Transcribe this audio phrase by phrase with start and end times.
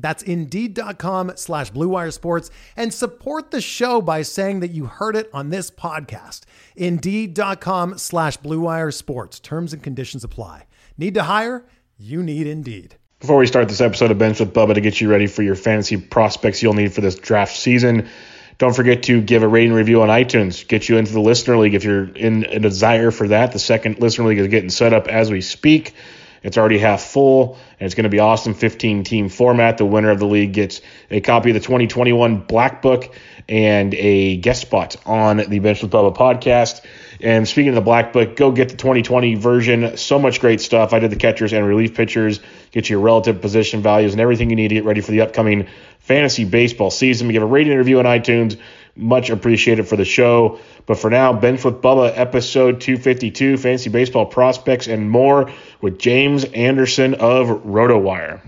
[0.00, 5.30] That's Indeed.com slash BlueWire Sports and support the show by saying that you heard it
[5.32, 6.42] on this podcast.
[6.76, 9.40] Indeed.com slash BlueWire Sports.
[9.40, 10.66] Terms and conditions apply.
[10.96, 11.64] Need to hire?
[11.98, 12.96] You need Indeed.
[13.20, 15.54] Before we start this episode of Benched with Bubba to get you ready for your
[15.54, 18.08] fantasy prospects you'll need for this draft season,
[18.56, 20.66] don't forget to give a rating review on iTunes.
[20.66, 23.52] Get you into the listener league if you're in a desire for that.
[23.52, 25.94] The second listener league is getting set up as we speak.
[26.42, 29.78] It's already half full, and it's going to be awesome 15 team format.
[29.78, 33.14] The winner of the league gets a copy of the 2021 Black Book
[33.48, 36.84] and a guest spot on the Benched with Bubba podcast.
[37.20, 39.96] And speaking of the Black Book, go get the 2020 version.
[39.96, 40.92] So much great stuff.
[40.92, 44.50] I did the catchers and relief pitchers, get you your relative position values and everything
[44.50, 45.68] you need to get ready for the upcoming
[46.00, 47.26] fantasy baseball season.
[47.26, 48.58] We give a rating interview on iTunes.
[48.96, 50.58] Much appreciated for the show.
[50.86, 56.44] But for now, Benched with Bubba, episode 252, fantasy baseball prospects and more with James
[56.44, 58.40] Anderson of RotoWire.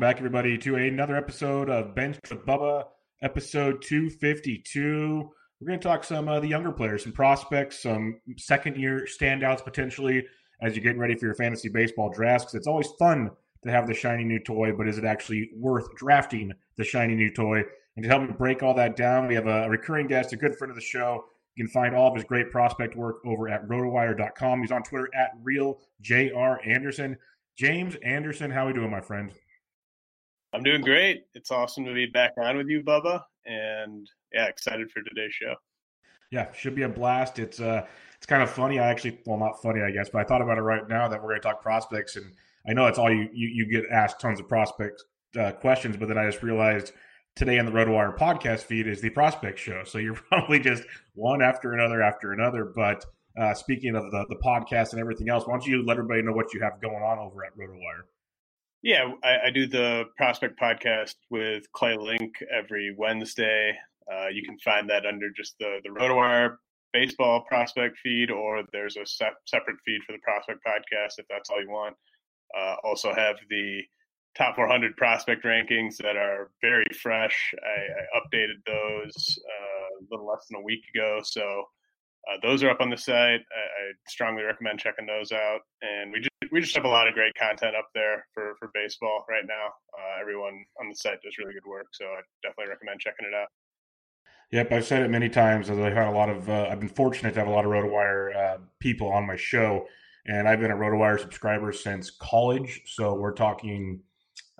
[0.00, 2.84] Welcome back, everybody, to another episode of Benched with Bubba,
[3.20, 5.30] episode 252.
[5.60, 9.06] We're going to talk some of uh, the younger players, some prospects, some second year
[9.06, 10.26] standouts potentially
[10.62, 12.46] as you're getting ready for your fantasy baseball drafts.
[12.46, 13.30] Because it's always fun
[13.62, 17.30] to have the shiny new toy, but is it actually worth drafting the shiny new
[17.30, 17.62] toy?
[17.96, 20.56] And to help me break all that down, we have a recurring guest, a good
[20.56, 21.26] friend of the show.
[21.56, 24.62] You can find all of his great prospect work over at rotowire.com.
[24.62, 27.18] He's on Twitter at real J R Anderson.
[27.54, 29.30] James Anderson, how are we doing, my friend?
[30.52, 31.24] I'm doing great.
[31.34, 35.54] It's awesome to be back on with you, Bubba, and yeah, excited for today's show.
[36.32, 37.38] Yeah, should be a blast.
[37.38, 38.78] It's uh, it's kind of funny.
[38.78, 41.22] I actually, well, not funny, I guess, but I thought about it right now that
[41.22, 42.32] we're going to talk prospects, and
[42.68, 45.04] I know it's all you you, you get asked tons of prospects
[45.38, 46.92] uh, questions, but then I just realized
[47.36, 50.82] today on the RotoWire podcast feed is the prospect show, so you're probably just
[51.14, 53.04] one after another after another, but
[53.38, 56.32] uh, speaking of the, the podcast and everything else, why don't you let everybody know
[56.32, 58.02] what you have going on over at RotoWire?
[58.82, 63.76] Yeah, I, I do the Prospect podcast with Clay Link every Wednesday.
[64.10, 66.56] Uh, you can find that under just the, the RotoWire
[66.92, 71.50] baseball prospect feed, or there's a se- separate feed for the Prospect podcast if that's
[71.50, 71.94] all you want.
[72.56, 73.82] Uh, also have the
[74.36, 77.52] top 400 prospect rankings that are very fresh.
[77.62, 81.64] I, I updated those uh, a little less than a week ago, so
[82.28, 83.40] uh, those are up on the site.
[83.40, 85.60] I, I, strongly recommend checking those out.
[85.82, 88.70] And we just we just have a lot of great content up there for for
[88.74, 89.68] baseball right now.
[89.98, 93.34] Uh, everyone on the site does really good work, so I definitely recommend checking it
[93.34, 93.48] out.
[94.52, 95.70] Yep, I've said it many times.
[95.70, 97.70] As I've had a lot of, uh, I've been fortunate to have a lot of
[97.70, 99.86] RotoWire uh, people on my show,
[100.26, 102.82] and I've been a RotoWire subscriber since college.
[102.86, 104.00] So we're talking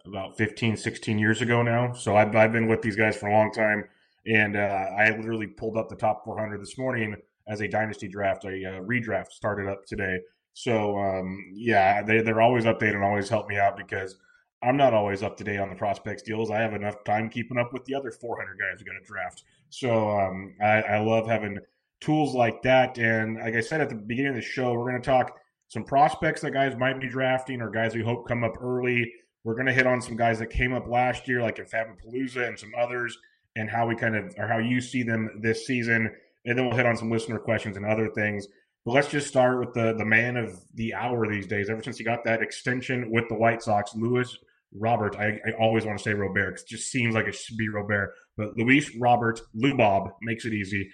[0.07, 1.93] about 15, 16 years ago now.
[1.93, 3.85] So I've, I've been with these guys for a long time,
[4.27, 7.17] and uh, I literally pulled up the top 400 this morning
[7.51, 8.45] as a dynasty draft.
[8.45, 10.21] A uh, redraft started up today.
[10.55, 14.17] So um, yeah, they they're always updated and always help me out because
[14.63, 16.51] I'm not always up to date on the prospects deals.
[16.51, 19.07] I have enough time keeping up with the other 400 guys who are going to
[19.07, 19.45] draft.
[19.71, 21.59] So um, I, I love having
[22.01, 22.99] tools like that.
[22.99, 25.39] And like I said at the beginning of the show, we're going to talk
[25.69, 29.11] some prospects that guys might be drafting or guys we hope come up early.
[29.45, 32.47] We're going to hit on some guys that came up last year, like in Palooza
[32.47, 33.17] and some others,
[33.57, 36.15] and how we kind of or how you see them this season.
[36.47, 38.47] And then we'll hit on some listener questions and other things.
[38.85, 41.69] But let's just start with the the man of the hour these days.
[41.69, 44.37] Ever since he got that extension with the White Sox, Luis
[44.73, 45.17] Robert.
[45.17, 48.15] I, I always want to say Robert it just seems like it should be Robert.
[48.37, 50.89] But Luis Robert Lubob makes it easy.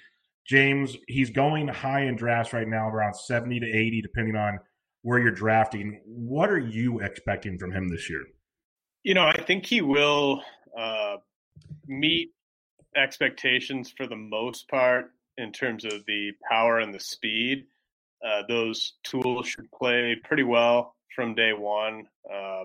[0.47, 4.59] James, he's going high in drafts right now, around 70 to 80, depending on
[5.03, 6.01] where you're drafting.
[6.05, 8.23] What are you expecting from him this year?
[9.03, 10.43] You know, I think he will
[10.79, 11.17] uh,
[11.87, 12.31] meet
[12.97, 17.67] expectations for the most part in terms of the power and the speed.
[18.27, 22.05] Uh, those tools should play pretty well from day one.
[22.31, 22.65] Uh,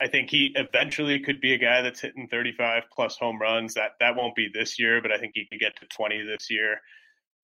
[0.00, 3.74] I think he eventually could be a guy that's hitting 35 plus home runs.
[3.74, 6.50] That that won't be this year, but I think he could get to 20 this
[6.50, 6.78] year,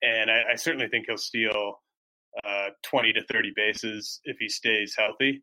[0.03, 1.81] and I, I certainly think he'll steal
[2.45, 5.43] uh, 20 to 30 bases if he stays healthy.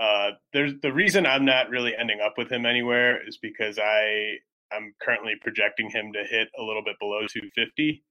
[0.00, 4.36] Uh, there's the reason I'm not really ending up with him anywhere is because I
[4.72, 8.02] I'm currently projecting him to hit a little bit below 250,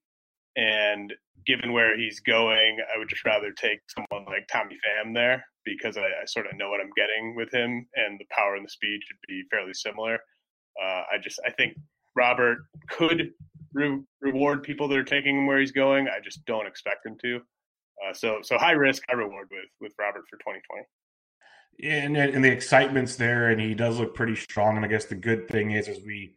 [0.55, 1.13] and
[1.45, 5.97] given where he's going, I would just rather take someone like Tommy Pham there because
[5.97, 8.69] I, I, sort of know what I'm getting with him, and the power and the
[8.69, 10.15] speed should be fairly similar.
[10.81, 11.75] Uh, I just I think
[12.15, 12.59] Robert
[12.89, 13.31] could
[13.73, 16.07] re- reward people that are taking him where he's going.
[16.07, 17.37] I just don't expect him to.
[17.37, 20.83] Uh, so so high risk, high reward with with Robert for 2020.
[21.79, 24.75] Yeah, And and the excitement's there, and he does look pretty strong.
[24.75, 26.35] And I guess the good thing is, is we,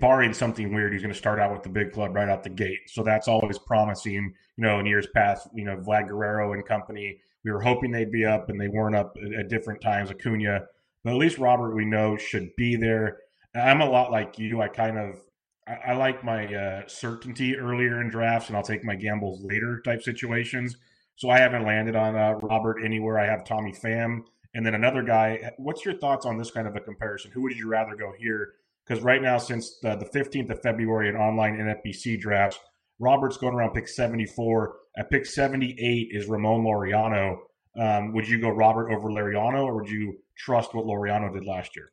[0.00, 2.50] barring something weird, he's going to start out with the big club right out the
[2.50, 2.80] gate.
[2.88, 4.34] So that's always promising.
[4.56, 8.12] You know, in years past, you know, Vlad Guerrero and company we were hoping they'd
[8.12, 10.10] be up, and they weren't up at different times.
[10.10, 10.66] Acuna,
[11.04, 13.18] but at least Robert, we know, should be there.
[13.54, 14.60] I'm a lot like you.
[14.60, 15.20] I kind of
[15.66, 19.80] I, I like my uh, certainty earlier in drafts, and I'll take my gambles later
[19.84, 20.76] type situations.
[21.16, 23.18] So I haven't landed on uh, Robert anywhere.
[23.18, 24.20] I have Tommy Pham,
[24.54, 25.50] and then another guy.
[25.56, 27.30] What's your thoughts on this kind of a comparison?
[27.30, 28.54] Who would you rather go here?
[28.88, 32.58] Because right now, since the, the 15th of February in online NFBC drafts,
[32.98, 34.76] Robert's going around pick 74.
[34.96, 37.36] At pick 78 is Ramon Laureano.
[37.78, 41.76] Um, would you go Robert over Laureano, or would you trust what Laureano did last
[41.76, 41.92] year?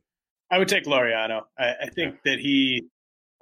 [0.51, 1.41] I would take Laureano.
[1.59, 2.31] I, I think yeah.
[2.31, 2.87] that he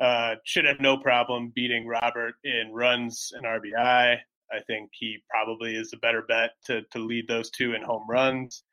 [0.02, 4.18] uh, should have no problem beating Robert in runs and RBI.
[4.52, 8.06] I think he probably is a better bet to to lead those two in home
[8.10, 8.64] runs.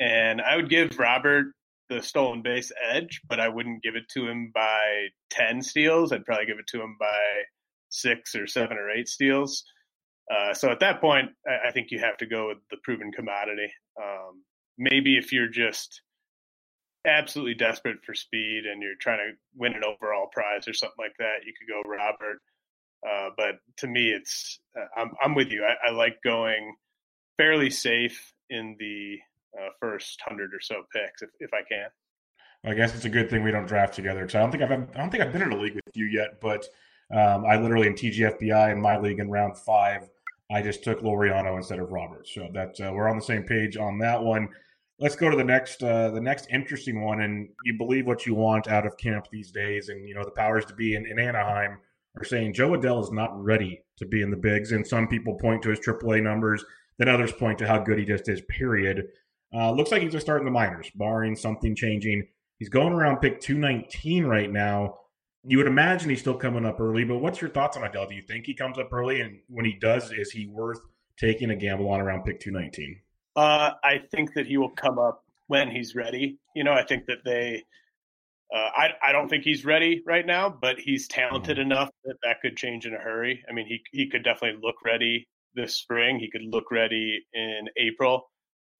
[0.00, 1.46] And I would give Robert
[1.88, 6.12] the stolen base edge, but I wouldn't give it to him by 10 steals.
[6.12, 7.20] I'd probably give it to him by
[7.88, 9.64] six or seven or eight steals.
[10.30, 13.10] Uh, so at that point, I, I, think you have to go with the proven
[13.12, 13.72] commodity.
[13.98, 14.42] Um,
[14.76, 16.02] maybe if you're just
[17.06, 21.14] absolutely desperate for speed and you're trying to win an overall prize or something like
[21.18, 22.40] that, you could go Robert.
[23.08, 25.64] Uh, but to me, it's uh, I'm I'm with you.
[25.64, 26.74] I, I, like going
[27.36, 29.18] fairly safe in the
[29.56, 31.88] uh, first hundred or so picks if, if I can.
[32.64, 34.72] I guess it's a good thing we don't draft together because I don't think I've
[34.72, 36.66] I don't think I've been in a league with you yet, but
[37.14, 40.08] um, I literally in TGFBI in my league in round five,
[40.50, 42.34] I just took Laureano instead of Roberts.
[42.34, 44.48] So that uh, we're on the same page on that one.
[44.98, 47.20] Let's go to the next uh, the next interesting one.
[47.20, 50.30] And you believe what you want out of camp these days, and you know the
[50.30, 51.78] powers to be in, in Anaheim
[52.16, 55.34] are saying Jo Adell is not ready to be in the bigs, and some people
[55.34, 56.64] point to his AAA numbers.
[56.98, 58.40] Then others point to how good he just is.
[58.48, 59.06] Period.
[59.54, 62.26] Uh, looks like he's just starting the minors, barring something changing.
[62.58, 64.96] He's going around pick 219 right now
[65.44, 68.08] you would imagine he's still coming up early, but what's your thoughts on Adell?
[68.08, 69.20] Do you think he comes up early?
[69.20, 70.80] And when he does, is he worth
[71.18, 73.00] taking a gamble on around pick 219?
[73.36, 76.38] Uh, I think that he will come up when he's ready.
[76.54, 77.64] You know, I think that they,
[78.54, 81.72] uh, I, I don't think he's ready right now, but he's talented mm-hmm.
[81.72, 83.42] enough that that could change in a hurry.
[83.48, 86.18] I mean, he, he could definitely look ready this spring.
[86.18, 88.28] He could look ready in April.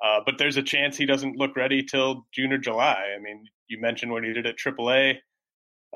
[0.05, 3.15] Uh, but there's a chance he doesn't look ready till June or July.
[3.17, 5.19] I mean, you mentioned what he did at AAA.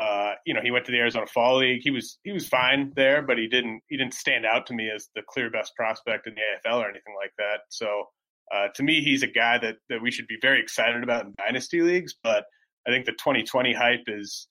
[0.01, 1.83] Uh, you know, he went to the Arizona Fall League.
[1.83, 4.91] He was he was fine there, but he didn't he didn't stand out to me
[4.91, 7.61] as the clear best prospect in the AFL or anything like that.
[7.69, 8.07] So
[8.53, 11.35] uh, to me, he's a guy that that we should be very excited about in
[11.37, 12.15] dynasty leagues.
[12.23, 12.45] But
[12.87, 14.49] I think the 2020 hype is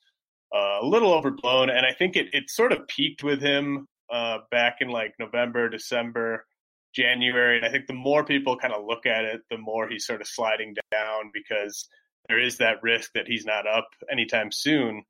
[0.56, 4.40] uh, a little overblown, and I think it it sort of peaked with him uh,
[4.52, 6.46] back in like November, December.
[6.94, 10.06] January, and I think the more people kind of look at it, the more he's
[10.06, 11.88] sort of sliding down because
[12.28, 15.04] there is that risk that he's not up anytime soon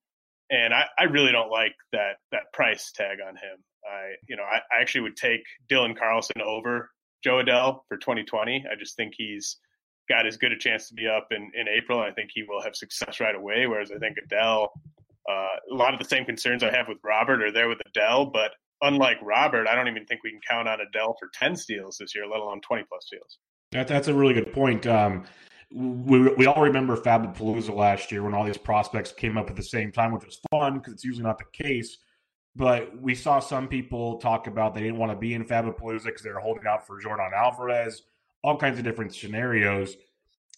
[0.51, 3.63] and I, I really don't like that that price tag on him.
[3.89, 6.91] I you know I, I actually would take Dylan Carlson over
[7.23, 8.65] Jo Adell for 2020.
[8.69, 9.57] I just think he's
[10.09, 12.01] got as good a chance to be up in, in April.
[12.01, 13.65] And I think he will have success right away.
[13.67, 14.69] Whereas I think Adell,
[15.29, 18.31] uh, a lot of the same concerns I have with Robert are there with Adell.
[18.33, 21.97] But unlike Robert, I don't even think we can count on Adell for 10 steals
[21.97, 23.37] this year, let alone 20 plus steals.
[23.71, 24.85] That, that's a really good point.
[24.87, 25.25] Um,
[25.71, 29.63] we, we all remember Fabapalooza last year when all these prospects came up at the
[29.63, 31.97] same time, which was fun because it's usually not the case.
[32.53, 36.21] But we saw some people talk about they didn't want to be in Fabapalooza because
[36.21, 38.03] they were holding out for Yordan Alvarez,
[38.43, 39.95] all kinds of different scenarios.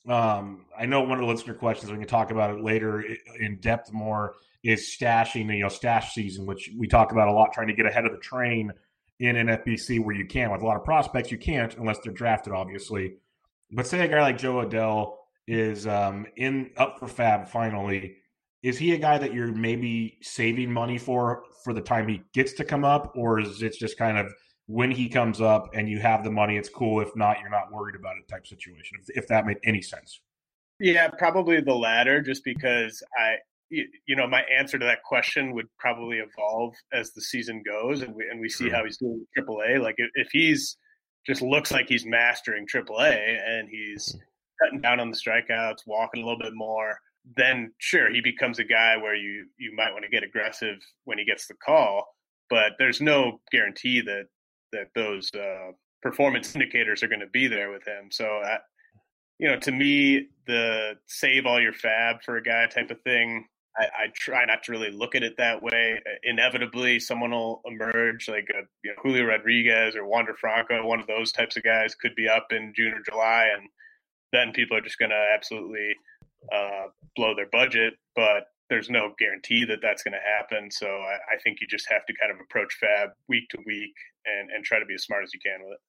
[0.10, 3.06] Um, I know one of the listener questions we can talk about it later
[3.40, 7.54] in depth more is stashing, you know, stash season, which we talk about a lot,
[7.54, 8.72] trying to get ahead of the train
[9.20, 10.52] in NFBC where you can.
[10.52, 13.16] With a lot of prospects, you can't unless they're drafted, obviously.
[13.72, 15.16] But say a guy like Jo Adell
[15.48, 18.18] is um, in up for Fab finally.
[18.62, 22.54] Is he a guy that you're maybe saving money for for the time he gets
[22.54, 24.34] to come up, or is it just kind of
[24.68, 27.02] when he comes up and you have the money, it's cool.
[27.02, 28.98] If not, you're not worried about it type situation.
[29.02, 30.22] If, if that made any sense.
[30.80, 33.36] Yeah, probably the latter, just because I,
[34.06, 38.14] you know, my answer to that question would probably evolve as the season goes, and
[38.14, 39.82] we and we see how he's doing AAA.
[39.82, 40.78] Like if he's
[41.26, 44.20] just looks like he's mastering AAA and he's hmm.
[44.62, 46.98] cutting down on the strikeouts, walking a little bit more,
[47.38, 51.18] then sure he becomes a guy where you you might want to get aggressive when
[51.18, 52.06] he gets the call.
[52.50, 54.26] But there's no guarantee that
[54.74, 58.10] that those uh, performance indicators are going to be there with him.
[58.12, 58.58] So, I,
[59.40, 63.46] you know, to me, the save all your fab for a guy type of thing,
[63.78, 66.00] I, I, try not to really look at it that way.
[66.24, 71.08] Inevitably, someone will emerge, like a, you know, Julio Rodriguez or Wander Franco, one of
[71.08, 73.68] those types of guys could be up in June or July, and
[74.32, 75.96] then people are just going to absolutely
[76.54, 77.96] uh, blow their budget.
[78.16, 80.70] But there's no guarantee that that's going to happen.
[80.72, 83.94] So I, I, think you just have to kind of approach Fab week to week
[84.26, 85.80] and, and try to be as smart as you can with it.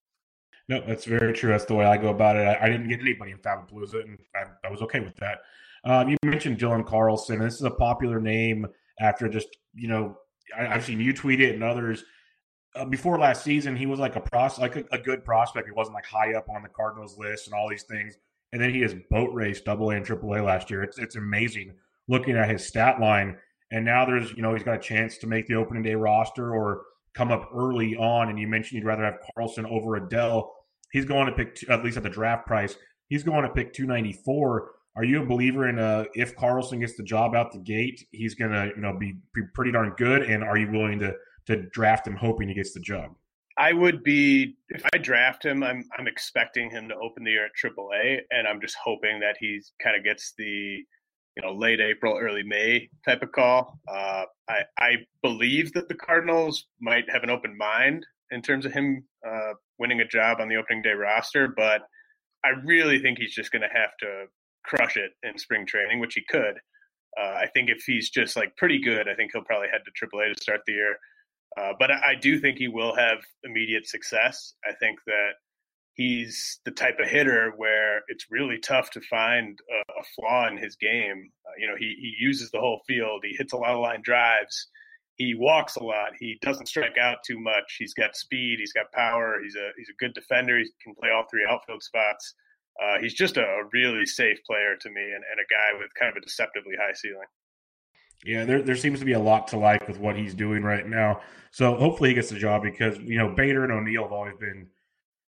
[0.68, 1.50] No, that's very true.
[1.50, 2.40] That's the way I go about it.
[2.40, 5.40] I, I didn't get anybody in Fab Fabapalooza, and I, I was okay with that.
[5.84, 7.40] Um, you mentioned Dylan Carlson.
[7.40, 8.66] This is a popular name
[9.00, 10.16] after just, you know,
[10.56, 12.04] I, have seen you tweet it and others.
[12.74, 15.66] Uh, before last season, he was like a pros, like a, a, good prospect.
[15.66, 18.16] He wasn't like high up on the Cardinals list and all these things.
[18.52, 20.82] And then he has boat raced Double A and Triple A last year.
[20.82, 21.74] It's it's amazing
[22.08, 23.36] looking at his stat line.
[23.70, 26.54] And now there's, you know, he's got a chance to make the opening day roster
[26.54, 26.82] or
[27.14, 28.28] come up early on.
[28.28, 30.48] And you mentioned you'd rather have Carlson over Adell.
[30.92, 32.76] He's going to pick, two, at least at the draft price,
[33.08, 34.70] he's going to pick 294.
[34.96, 38.34] Are you a believer in uh, if Carlson gets the job out the gate, he's
[38.36, 40.22] to, you know, be, be pretty darn good?
[40.22, 41.14] And are you willing to
[41.46, 43.10] to draft him hoping he gets the job?
[43.58, 45.62] I would be if I draft him.
[45.62, 49.36] I'm I'm expecting him to open the year at AAA, and I'm just hoping that
[49.38, 50.44] he kind of gets the
[51.36, 53.78] you know late April, early May type of call.
[53.88, 58.72] Uh, I I believe that the Cardinals might have an open mind in terms of
[58.72, 61.82] him uh, winning a job on the opening day roster, but
[62.44, 64.26] I really think he's just going to have to
[64.64, 66.58] crush it in spring training, which he could.
[67.18, 70.06] Uh, I think if he's just like pretty good, I think he'll probably head to
[70.06, 70.96] AAA to start the year.
[71.56, 74.54] Uh, but I, I do think he will have immediate success.
[74.68, 75.32] I think that
[75.94, 80.56] he's the type of hitter where it's really tough to find a, a flaw in
[80.56, 81.30] his game.
[81.46, 83.22] Uh, you know, he, he uses the whole field.
[83.24, 84.68] He hits a lot of line drives.
[85.16, 86.10] He walks a lot.
[86.18, 87.76] He doesn't strike out too much.
[87.78, 88.58] He's got speed.
[88.58, 89.38] He's got power.
[89.40, 90.58] He's a he's a good defender.
[90.58, 92.34] He can play all three outfield spots.
[92.82, 96.10] Uh, he's just a, really safe player to me, and, and a guy with kind
[96.10, 97.26] of a deceptively high ceiling.
[98.24, 100.86] Yeah, there there seems to be a lot to like with what he's doing right
[100.86, 101.20] now.
[101.50, 104.68] So hopefully he gets the job because you know Bader and O'Neill have always been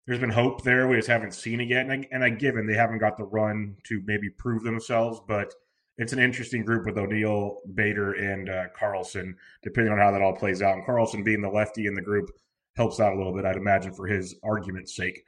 [0.06, 0.88] there's been hope there.
[0.88, 1.86] We just haven't seen it yet.
[1.86, 5.54] And I, and I given they haven't got the run to maybe prove themselves, but
[5.98, 10.34] it's an interesting group with O'Neill, Bader, and uh, Carlson, depending on how that all
[10.34, 10.74] plays out.
[10.74, 12.30] And Carlson being the lefty in the group
[12.76, 15.24] helps out a little bit, I'd imagine, for his argument's sake.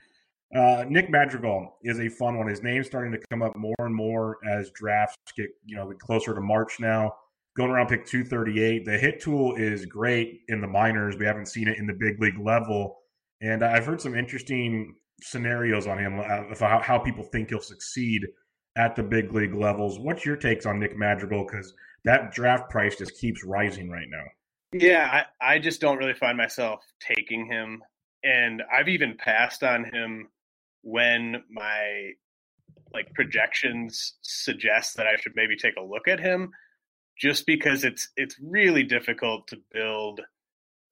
[0.54, 2.46] Uh, Nick Madrigal is a fun one.
[2.46, 6.34] His name's starting to come up more and more as drafts get, you know, closer
[6.34, 7.12] to March now.
[7.56, 8.84] Going around pick 238.
[8.84, 11.16] The hit tool is great in the minors.
[11.16, 12.98] We haven't seen it in the big league level
[13.44, 17.60] and I've heard some interesting scenarios on him uh, of how, how people think he'll
[17.60, 18.26] succeed
[18.76, 19.98] at the big league levels.
[19.98, 21.46] What's your takes on Nick Madrigal?
[21.46, 24.24] Because that draft price just keeps rising right now.
[24.72, 27.82] Yeah, I, I just don't really find myself taking him.
[28.24, 30.28] And I've even passed on him
[30.84, 32.12] when my
[32.92, 36.52] like projections suggest that I should maybe take a look at him
[37.18, 40.20] just because it's it's really difficult to build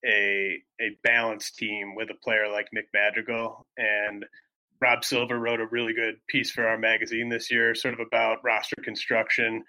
[0.05, 4.25] a a balanced team with a player like Nick Madrigal and
[4.83, 8.43] Rob Silver wrote a really good piece for our magazine this year, sort of about
[8.43, 9.63] roster construction.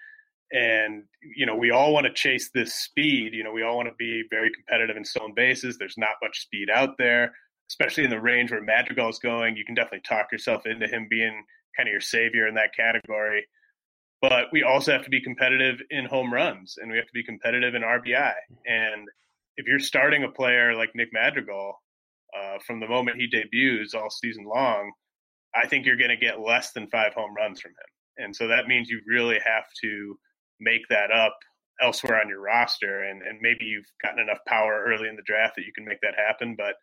[0.52, 1.04] And,
[1.36, 3.32] you know, we all want to chase this speed.
[3.32, 5.78] You know, we all want to be very competitive in stolen bases.
[5.78, 7.32] There's not much speed out there,
[7.70, 9.56] especially in the range where Madrigal is going.
[9.56, 11.44] You can definitely talk yourself into him being
[11.76, 13.46] kind of your savior in that category.
[14.20, 17.24] But we also have to be competitive in home runs and we have to be
[17.24, 18.32] competitive in RBI.
[18.66, 19.08] And
[19.56, 21.74] if you're starting a player like Nick Madrigal
[22.36, 24.92] uh, from the moment he debuts all season long,
[25.54, 28.24] I think you're going to get less than five home runs from him.
[28.24, 30.18] and so that means you really have to
[30.60, 31.36] make that up
[31.80, 35.56] elsewhere on your roster, and and maybe you've gotten enough power early in the draft
[35.56, 36.54] that you can make that happen.
[36.56, 36.74] But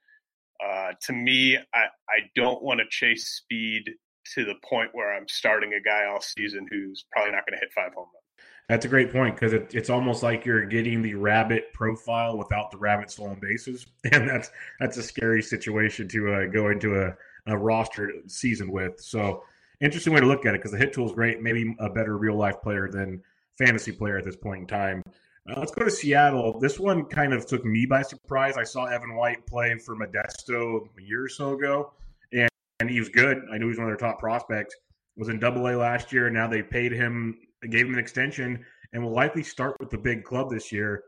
[0.63, 3.89] uh, to me, I I don't want to chase speed
[4.36, 7.60] to the point where I'm starting a guy all season who's probably not going to
[7.60, 8.48] hit five home runs.
[8.70, 12.72] That's a great point because it, it's almost like you're getting the rabbit profile without
[12.72, 14.50] the rabbit stolen bases, and that's
[14.80, 17.13] that's a scary situation to uh, go into a,
[17.48, 19.00] a roster season with.
[19.01, 19.44] So
[19.82, 22.18] interesting way to look at it because the hit tool is great, maybe a better
[22.18, 23.22] real life player than
[23.58, 25.03] fantasy player at this point in time.
[25.50, 26.60] Uh, let's go to Seattle.
[26.60, 28.57] This one kind of took me by surprise.
[28.57, 31.93] I saw Evan White play for Modesto a year or so ago,
[32.31, 33.41] and, and he was good.
[33.51, 34.75] I knew he was one of their top prospects.
[35.17, 36.29] Was in Double A last year.
[36.29, 37.38] Now they paid him,
[37.69, 41.03] gave him an extension, and will likely start with the big club this year.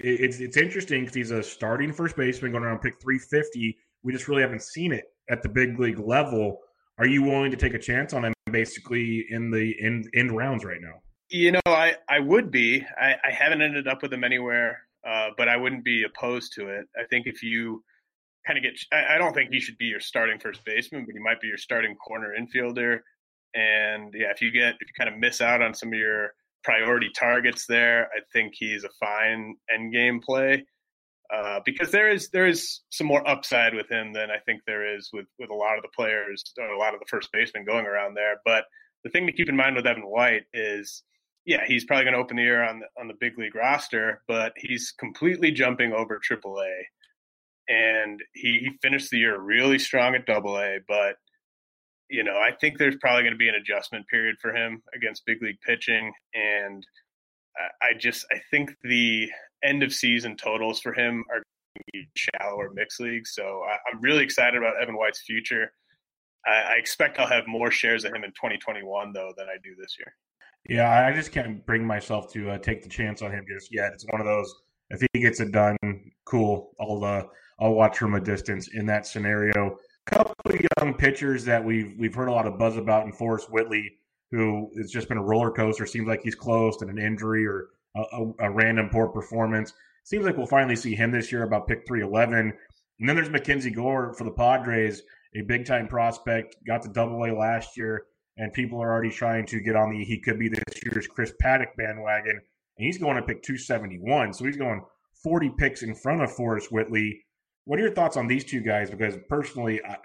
[0.00, 3.76] It, it's it's interesting because he's a starting first baseman going around pick 350.
[4.02, 6.58] We just really haven't seen it at the big league level.
[6.98, 10.64] Are you willing to take a chance on him basically in the end, end rounds
[10.64, 11.00] right now?
[11.30, 12.84] You know, I, I would be.
[12.98, 16.68] I, I haven't ended up with him anywhere, uh, but I wouldn't be opposed to
[16.68, 16.86] it.
[16.98, 17.84] I think if you
[18.46, 21.12] kind of get, I, I don't think he should be your starting first baseman, but
[21.12, 23.00] he might be your starting corner infielder.
[23.54, 26.32] And yeah, if you get, if you kind of miss out on some of your
[26.64, 30.64] priority targets there, I think he's a fine end game play.
[31.32, 34.96] Uh, because there is there is some more upside with him than I think there
[34.96, 37.66] is with with a lot of the players or a lot of the first basemen
[37.66, 38.36] going around there.
[38.46, 38.64] But
[39.04, 41.02] the thing to keep in mind with Evan White is
[41.48, 44.20] yeah, he's probably going to open the year on the on the big league roster,
[44.28, 46.74] but he's completely jumping over AAA,
[47.70, 50.80] and he, he finished the year really strong at Double A.
[50.86, 51.16] But
[52.10, 55.24] you know, I think there's probably going to be an adjustment period for him against
[55.24, 56.86] big league pitching, and
[57.56, 59.30] I, I just I think the
[59.64, 61.42] end of season totals for him are
[62.14, 63.32] shallow or mixed leagues.
[63.34, 65.72] So I, am really excited about Evan White's future.
[66.46, 69.74] I, I expect I'll have more shares of him in 2021 though than I do
[69.80, 70.12] this year.
[70.68, 73.92] Yeah, I just can't bring myself to uh, take the chance on him just yet.
[73.94, 74.54] It's one of those.
[74.90, 75.76] If he gets it done,
[76.26, 76.74] cool.
[76.78, 77.24] I'll uh,
[77.58, 79.78] I'll watch from a distance in that scenario.
[80.06, 83.12] A couple of young pitchers that we've we've heard a lot of buzz about in
[83.12, 83.92] Forrest Whitley,
[84.30, 85.86] who has just been a roller coaster.
[85.86, 89.72] Seems like he's close to an injury or a, a, a random poor performance.
[90.04, 92.52] Seems like we'll finally see him this year about pick three eleven.
[93.00, 95.02] And then there's Mackenzie Gore for the Padres,
[95.34, 96.56] a big time prospect.
[96.66, 98.04] Got to Double A last year
[98.38, 101.32] and people are already trying to get on the he could be this year's Chris
[101.42, 104.32] Paddack bandwagon, and he's going to pick 271.
[104.32, 104.82] So he's going
[105.22, 107.24] 40 picks in front of Forrest Whitley.
[107.64, 108.90] What are your thoughts on these two guys?
[108.90, 109.96] Because personally, I,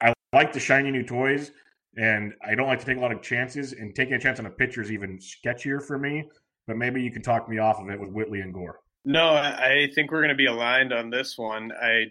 [0.00, 1.52] I, I like the shiny new toys,
[1.96, 3.74] and I don't like to take a lot of chances.
[3.74, 6.28] And taking a chance on a pitcher is even sketchier for me.
[6.66, 8.80] But maybe you can talk me off of it with Whitley and Gore.
[9.04, 11.72] No, I think we're going to be aligned on this one.
[11.72, 12.06] I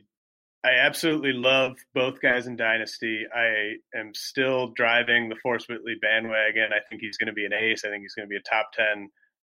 [0.64, 3.26] I absolutely love both guys in Dynasty.
[3.34, 6.70] I am still driving the Forrest Whitley bandwagon.
[6.72, 7.84] I think he's going to be an ace.
[7.84, 9.10] I think he's going to be a top 10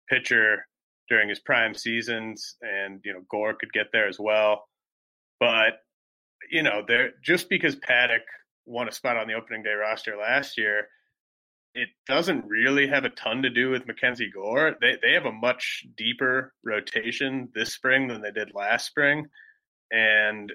[0.10, 0.65] pitcher
[1.10, 2.56] during his prime seasons.
[2.62, 4.63] And, you know, Gore could get there as well.
[5.38, 5.82] But,
[6.50, 8.21] you know, there just because Paddack
[8.65, 10.88] won a spot on the opening day roster last year,
[11.74, 14.76] it doesn't really have a ton to do with Mackenzie Gore.
[14.80, 19.28] They, they have a much deeper rotation this spring than they did last spring.
[19.91, 20.54] And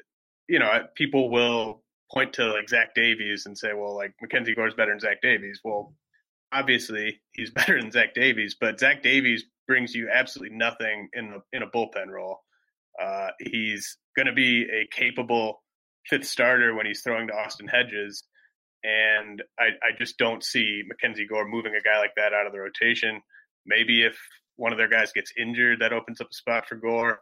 [0.48, 1.82] you know, people will
[2.12, 5.60] point to like Zach Davies and say, well, like Mackenzie Gore's better than Zach Davies.
[5.64, 5.94] Well,
[6.52, 11.56] obviously he's better than Zach Davies, but Zach Davies brings you absolutely nothing in a,
[11.56, 12.40] in a bullpen role.
[13.00, 15.62] Uh, he's going to be a capable
[16.08, 18.24] fifth starter when he's throwing to Austin Hedges.
[18.84, 22.52] And I, I just don't see Mackenzie Gore moving a guy like that out of
[22.52, 23.20] the rotation.
[23.66, 24.16] Maybe if
[24.54, 27.18] one of their guys gets injured, that opens up a spot for Gore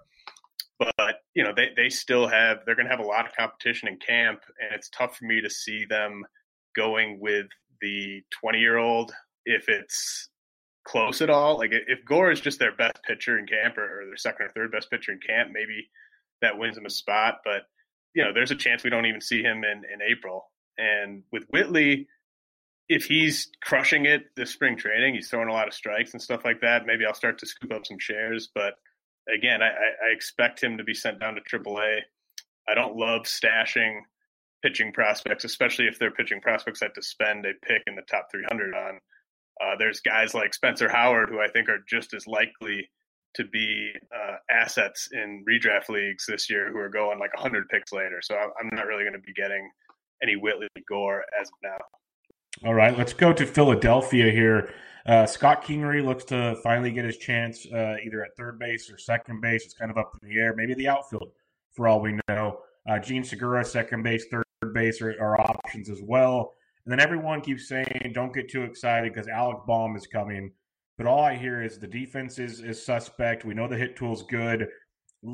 [0.79, 3.89] but you know they, they still have they're going to have a lot of competition
[3.89, 6.25] in camp and it's tough for me to see them
[6.77, 7.47] going with
[7.81, 9.13] the 20 year old
[9.45, 10.29] if it's
[10.85, 11.57] close at all.
[11.59, 14.49] Like if gore is just their best pitcher in camp or, or their second or
[14.51, 15.89] third best pitcher in camp maybe
[16.43, 17.63] that wins him a spot but
[18.15, 20.51] you know there's a chance we don't even see him in in april.
[20.77, 22.09] And with whitley
[22.89, 26.45] if he's crushing it this spring training he's throwing a lot of strikes and stuff
[26.45, 28.75] like that maybe i'll start to scoop up some shares but
[29.33, 32.01] again, I, I expect him to be sent down to AAA.
[32.69, 34.01] I don't love stashing
[34.63, 38.29] pitching prospects, especially if they're pitching prospects that to spend a pick in the top
[38.31, 38.99] 300 on.
[39.61, 42.89] Uh, there's guys like Spencer Howard who I think are just as likely
[43.35, 47.93] to be uh, assets in redraft leagues this year who are going like 100 picks
[47.93, 48.21] later.
[48.23, 49.69] So I'm not really going to be getting
[50.23, 52.69] any Whitley Gore as of now.
[52.69, 54.73] All right, let's go to Philadelphia here.
[55.07, 58.97] Uh, Scott Kingery looks to finally get his chance uh, either at third base or
[58.97, 59.65] second base.
[59.65, 60.55] It's kind of up in the air.
[60.57, 61.31] Maybe the outfield,
[61.73, 62.61] for all we know.
[62.89, 66.55] Uh, Jean Segura, second base, third base are, are options as well.
[66.85, 70.53] And then everyone keeps saying, don't get too excited because Alec Bohm is coming.
[70.97, 73.45] But all I hear is the defense is, is suspect.
[73.45, 74.69] We know the hit tool's good.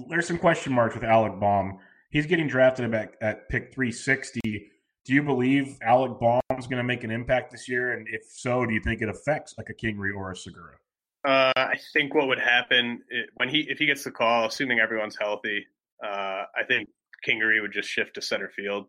[0.08, 1.78] There's some question marks with Alec Bohm.
[2.10, 4.70] He's getting drafted at pick 360.
[5.04, 7.92] Do you believe Alec Bohm's going to make an impact this year?
[7.94, 10.76] And if so, do you think it affects like a Kingery or a Segura?
[11.26, 13.02] Uh, I think what would happen
[13.36, 15.66] when he if he gets the call, assuming everyone's healthy,
[16.02, 16.88] uh, I think
[17.26, 18.86] Kingery would just shift to center field,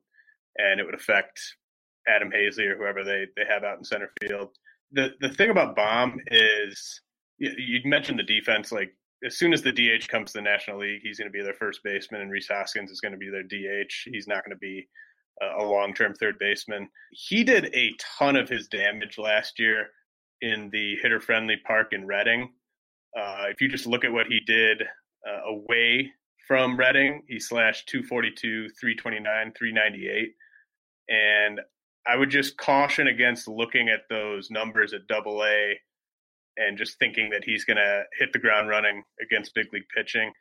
[0.58, 1.42] and it would affect
[2.08, 4.50] Adam Haseley or whoever they they have out in center field.
[4.92, 7.02] The the thing about Bohm is
[7.38, 8.72] you, you mentioned the defense.
[8.72, 8.96] Like
[9.26, 11.54] as soon as the DH comes to the National League, he's going to be their
[11.54, 13.92] first baseman, and Rhys Hoskins is going to be their DH.
[14.06, 14.88] He's not going to be
[15.60, 16.88] a long term third baseman.
[17.12, 19.88] He did a ton of his damage last year
[20.42, 22.50] in the hitter friendly park in Reading.
[23.18, 24.84] Uh, if you just look at what he did
[25.28, 26.12] uh, away
[26.48, 30.34] from Reading, he slashed 242, 329, 398.
[31.10, 31.60] And
[32.08, 35.80] I would just caution against looking at those numbers at double A
[36.58, 40.32] and just thinking that he's going to hit the ground running against big league pitching.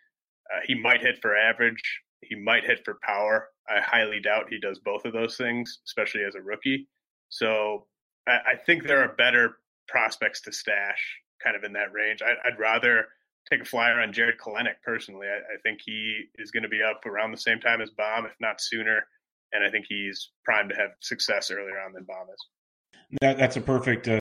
[0.52, 1.82] Uh, he might hit for average,
[2.22, 3.48] he might hit for power.
[3.68, 6.88] I highly doubt he does both of those things, especially as a rookie.
[7.28, 7.86] So
[8.28, 12.20] I, I think there are better prospects to stash kind of in that range.
[12.22, 13.06] I, would rather
[13.50, 15.26] take a flyer on Jarred Kelenic personally.
[15.26, 18.26] I, I think he is going to be up around the same time as Bohm,
[18.26, 19.04] if not sooner.
[19.52, 22.46] And I think he's primed to have success earlier on than Bohm is.
[23.20, 24.06] That, that's a perfect.
[24.06, 24.18] Uh,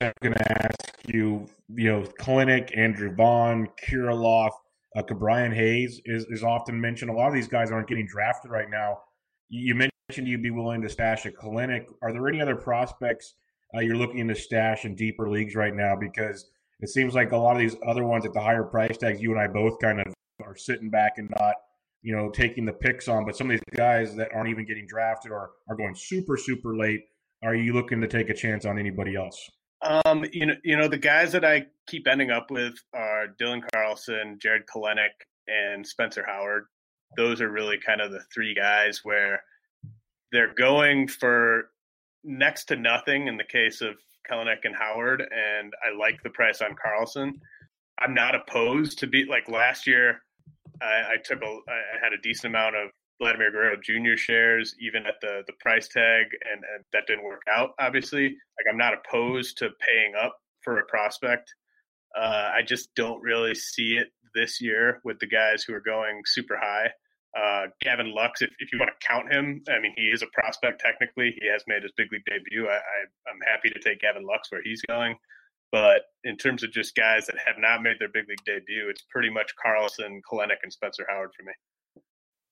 [0.00, 1.46] I'm going to ask you.
[1.76, 4.52] You know, Kelenic, Andrew Vaughn, Kirilloff,
[4.96, 7.10] uh, Ke'Bryan Hayes is, is often mentioned.
[7.10, 8.98] A lot of these guys aren't getting drafted right now.
[9.48, 11.86] You mentioned you'd be willing to stash a Kelenic.
[12.02, 13.34] Are there any other prospects
[13.74, 15.96] uh, you're looking to stash in deeper leagues right now?
[15.96, 16.46] Because
[16.80, 19.32] it seems like a lot of these other ones at the higher price tags, you
[19.32, 20.12] and I both kind of
[20.44, 21.54] are sitting back and not,
[22.02, 23.24] you know, taking the picks on.
[23.24, 26.76] But some of these guys that aren't even getting drafted or are going super, super
[26.76, 27.02] late,
[27.42, 29.50] are you looking to take a chance on anybody else?
[29.84, 33.62] Um, you know, you know, the guys that I keep ending up with are Dylan
[33.72, 35.12] Carlson, Jarred Kelenic,
[35.46, 36.66] and Spencer Howard.
[37.16, 39.42] Those are really kind of the three guys where
[40.32, 41.70] they're going for
[42.24, 43.94] next to nothing in the case of
[44.28, 47.40] Kelenic and Howard, and I like the price on Carlson.
[47.98, 50.22] I'm not opposed to be like last year.
[50.80, 54.16] I, I took a, I had a decent amount of Vladimir Guerrero Jr.
[54.16, 57.70] shares, even at the the price tag, and, and that didn't work out.
[57.78, 61.52] Obviously, like I'm not opposed to paying up for a prospect.
[62.16, 66.22] Uh, I just don't really see it this year with the guys who are going
[66.26, 66.90] super high.
[67.36, 70.26] Uh, Gavin Lux, if, if you want to count him, I mean, he is a
[70.32, 71.34] prospect technically.
[71.40, 72.68] He has made his big league debut.
[72.68, 75.16] I, I, I'm happy to take Gavin Lux where he's going.
[75.72, 79.02] But in terms of just guys that have not made their big league debut, it's
[79.10, 81.52] pretty much Carlson, Kelenic, and Spencer Howard for me.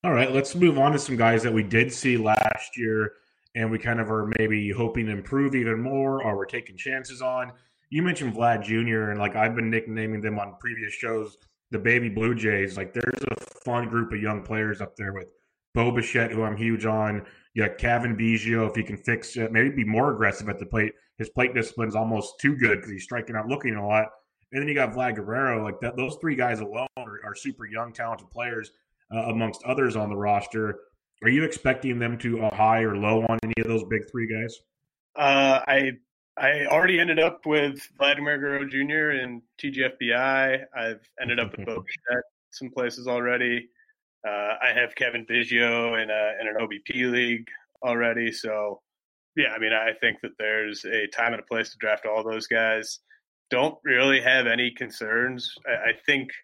[0.04, 3.12] All right, let's move on to some guys that we did see last year
[3.54, 7.22] and we kind of are maybe hoping to improve even more or we're taking chances
[7.22, 7.52] on.
[7.88, 11.36] You mentioned Vlad Jr., and like I've been nicknaming them on previous shows,
[11.70, 12.76] the baby Blue Jays.
[12.76, 15.30] Like there's a fun group of young players up there with
[15.72, 17.24] Bo Bichette, who I'm huge on.
[17.54, 20.66] You got Cavan Biggio, if he can fix it, maybe be more aggressive at the
[20.66, 20.94] plate.
[21.18, 24.08] His plate discipline's almost too good because he's striking out looking a lot.
[24.50, 25.62] And then you got Vlad Guerrero.
[25.62, 28.72] Like that, those three guys alone are, are super young, talented players
[29.12, 30.80] uh, amongst others on the roster.
[31.22, 34.26] Are you expecting them to uh, high or low on any of those big three
[34.26, 34.56] guys?
[35.14, 35.92] Uh, I
[36.36, 39.22] I already ended up with Vladimir Guerrero Jr.
[39.22, 40.64] and TGFBI.
[40.74, 43.68] I've ended up with Bo Bichette some places already.
[44.26, 47.48] Uh, I have Cavan Biggio in, a, in an OBP league
[47.82, 48.32] already.
[48.32, 48.80] So,
[49.36, 52.22] yeah, I mean, I think that there's a time and a place to draft all
[52.24, 53.00] those guys.
[53.50, 55.54] Don't really have any concerns.
[55.66, 56.30] I, I think–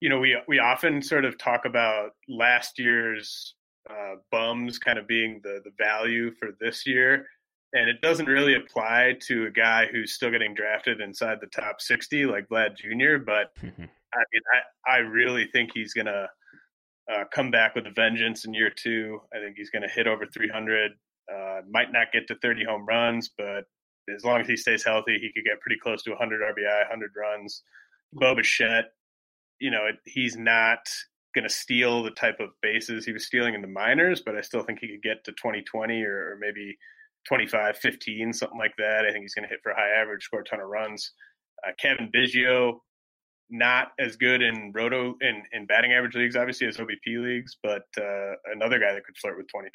[0.00, 3.54] you know, we we often sort of talk about last year's
[3.88, 7.26] uh, bums kind of being the the value for this year,
[7.72, 11.80] and it doesn't really apply to a guy who's still getting drafted inside the top
[11.80, 13.22] sixty like Vlad Jr.
[13.24, 14.42] But I mean,
[14.86, 16.28] I I really think he's gonna
[17.12, 19.20] uh, come back with a vengeance in year two.
[19.34, 20.92] I think he's gonna hit over three hundred.
[21.32, 23.64] Uh, might not get to thirty home runs, but
[24.14, 27.12] as long as he stays healthy, he could get pretty close to 100 RBI, 100
[27.16, 27.62] runs.
[28.12, 28.92] Bo Bichette,
[29.60, 30.88] you know, he's not
[31.34, 34.40] going to steal the type of bases he was stealing in the minors, but I
[34.40, 36.76] still think he could get to 2020 or, maybe
[37.26, 39.04] 25, 15, something like that.
[39.06, 41.12] I think he's going to hit for a high average, score a ton of runs.
[41.66, 42.78] Uh, Cavan Biggio,
[43.50, 47.86] not as good in roto in, in batting average leagues, obviously, as OBP leagues, but
[47.98, 49.70] uh, another guy that could flirt with 2020.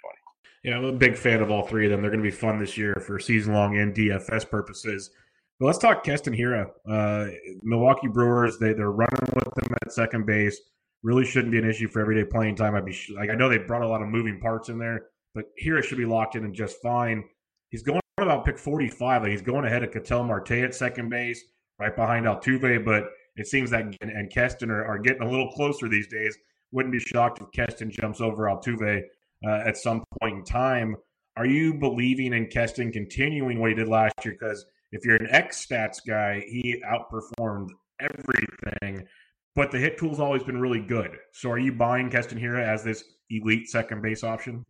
[0.63, 2.01] Yeah, I'm a big fan of all three of them.
[2.01, 5.11] They're going to be fun this year for season long and DFS purposes.
[5.59, 6.69] But let's talk Keston Hiura.
[6.89, 7.27] Uh,
[7.63, 10.59] Milwaukee Brewers, they, they're running with them at second base.
[11.03, 12.75] Really shouldn't be an issue for everyday playing time.
[12.75, 15.45] I'd be like, I know they brought a lot of moving parts in there, but
[15.61, 17.23] Hiura should be locked in and just fine.
[17.69, 19.23] he's going about pick 45.
[19.23, 21.41] Like he's going ahead of Ketel Marte at second base,
[21.79, 22.83] right behind Altuve.
[22.83, 26.37] But it seems that and, and Keston are, are, getting a little closer these days.
[26.71, 29.01] Wouldn't be shocked if Keston jumps over Altuve
[29.45, 30.95] uh, at some point in time.
[31.37, 34.35] Are you believing in Keston continuing what he did last year?
[34.39, 39.07] Because if you're an X stats guy, he outperformed everything.
[39.55, 41.17] But the hit tool's always been really good.
[41.33, 44.65] So are you buying Keston Hiura as this elite second base option?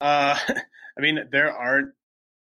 [0.00, 1.92] Uh, I mean, there aren't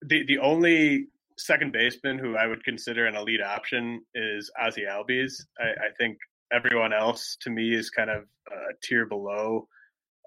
[0.02, 1.06] the the only
[1.38, 5.42] second baseman who I would consider an elite option is Ozzie Albies.
[5.58, 6.18] I, I think
[6.52, 9.68] everyone else to me is kind of a tier below.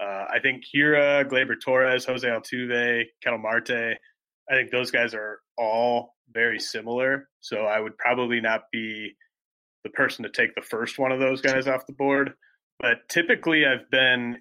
[0.02, 3.98] Uh, I think Hiura, Gleyber Torres, Jose Altuve, Ketel Marte,
[4.50, 7.30] I think those guys are all very similar.
[7.40, 9.16] So I would probably not be
[9.84, 12.34] the person to take the first one of those guys off the board.
[12.80, 14.38] But typically, I've been,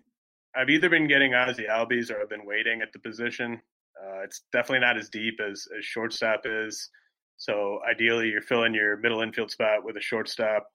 [0.57, 3.61] I've either been getting Ozzie Albies or I've been waiting at the position.
[4.03, 6.91] Uh, it's definitely not as deep as, as shortstop is.
[7.37, 10.67] So ideally, you're filling your middle infield spot with a shortstop.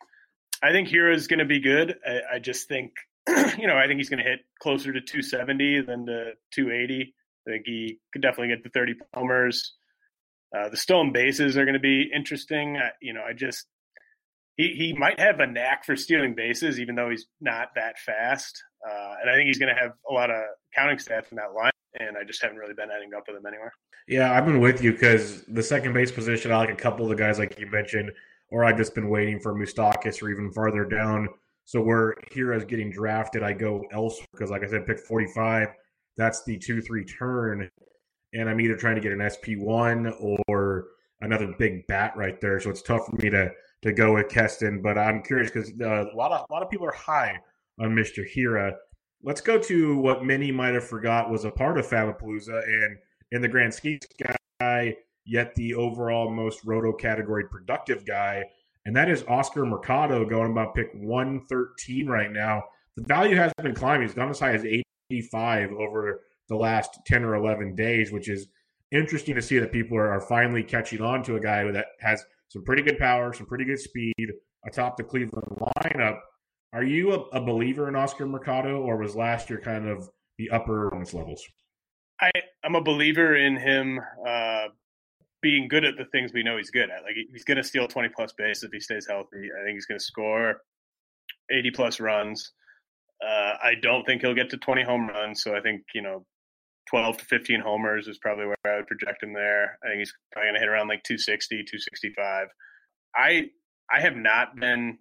[0.63, 1.95] I think Hiura is going to be good.
[2.05, 2.93] I, I just think,
[3.57, 7.13] you know, I think he's going to hit closer to 270 than to 280.
[7.47, 9.75] I think he could definitely get the 30 homers.
[10.55, 12.79] Uh, the stolen bases are going to be interesting.
[13.01, 13.65] You know, I just
[14.55, 18.61] he he might have a knack for stealing bases, even though he's not that fast.
[18.87, 20.43] Uh, and I think he's going to have a lot of
[20.75, 21.71] counting stats in that line.
[21.99, 23.73] And I just haven't really been ending up with him anywhere.
[24.07, 27.09] Yeah, I've been with you because the second base position, I like a couple of
[27.09, 28.11] the guys like you mentioned,
[28.49, 31.27] or I've just been waiting for Moustakas or even farther down.
[31.65, 35.67] So where Hiura's getting drafted, I go elsewhere because, like I said, pick 45.
[36.17, 37.69] That's the 2 3 turn.
[38.33, 40.13] And I'm either trying to get an SP1
[40.47, 40.85] or
[41.21, 42.59] another big bat right there.
[42.59, 43.51] So it's tough for me to
[43.83, 44.81] to go with Keston.
[44.81, 47.39] But I'm curious because uh, a lot of a lot of people are high
[47.79, 48.25] on Mr.
[48.35, 48.73] Hiura.
[49.23, 52.97] Let's go to what many might have forgot was a part of Fabapalooza and
[53.31, 53.99] in the grand scheme
[54.59, 58.43] guy, yet the overall most roto category productive guy,
[58.85, 62.63] and that is Oscar Mercado going about pick 113 right now.
[62.95, 64.07] The value has been climbing.
[64.07, 64.63] He's gone as high as
[65.11, 68.47] 85 over the last 10 or 11 days, which is
[68.91, 72.23] interesting to see that people are, are finally catching on to a guy that has–
[72.49, 74.31] some pretty good power, some pretty good speed
[74.65, 76.19] atop the Cleveland lineup.
[76.73, 80.49] Are you a, a believer in Oscar Mercado, or was last year kind of the
[80.49, 81.45] upper levels?
[82.19, 82.31] I,
[82.63, 84.67] I'm a believer in him uh,
[85.41, 87.03] being good at the things we know he's good at.
[87.03, 89.49] Like he's going to steal 20 plus base if he stays healthy.
[89.59, 90.61] I think he's going to score
[91.51, 92.51] 80 plus runs.
[93.23, 95.41] Uh, I don't think he'll get to 20 home runs.
[95.43, 96.25] So I think you know
[96.89, 99.77] 12 to 15 homers is probably where I would project him there.
[99.83, 102.47] I think he's probably going to hit around like 260, 265.
[103.15, 103.49] I
[103.91, 104.97] I have not been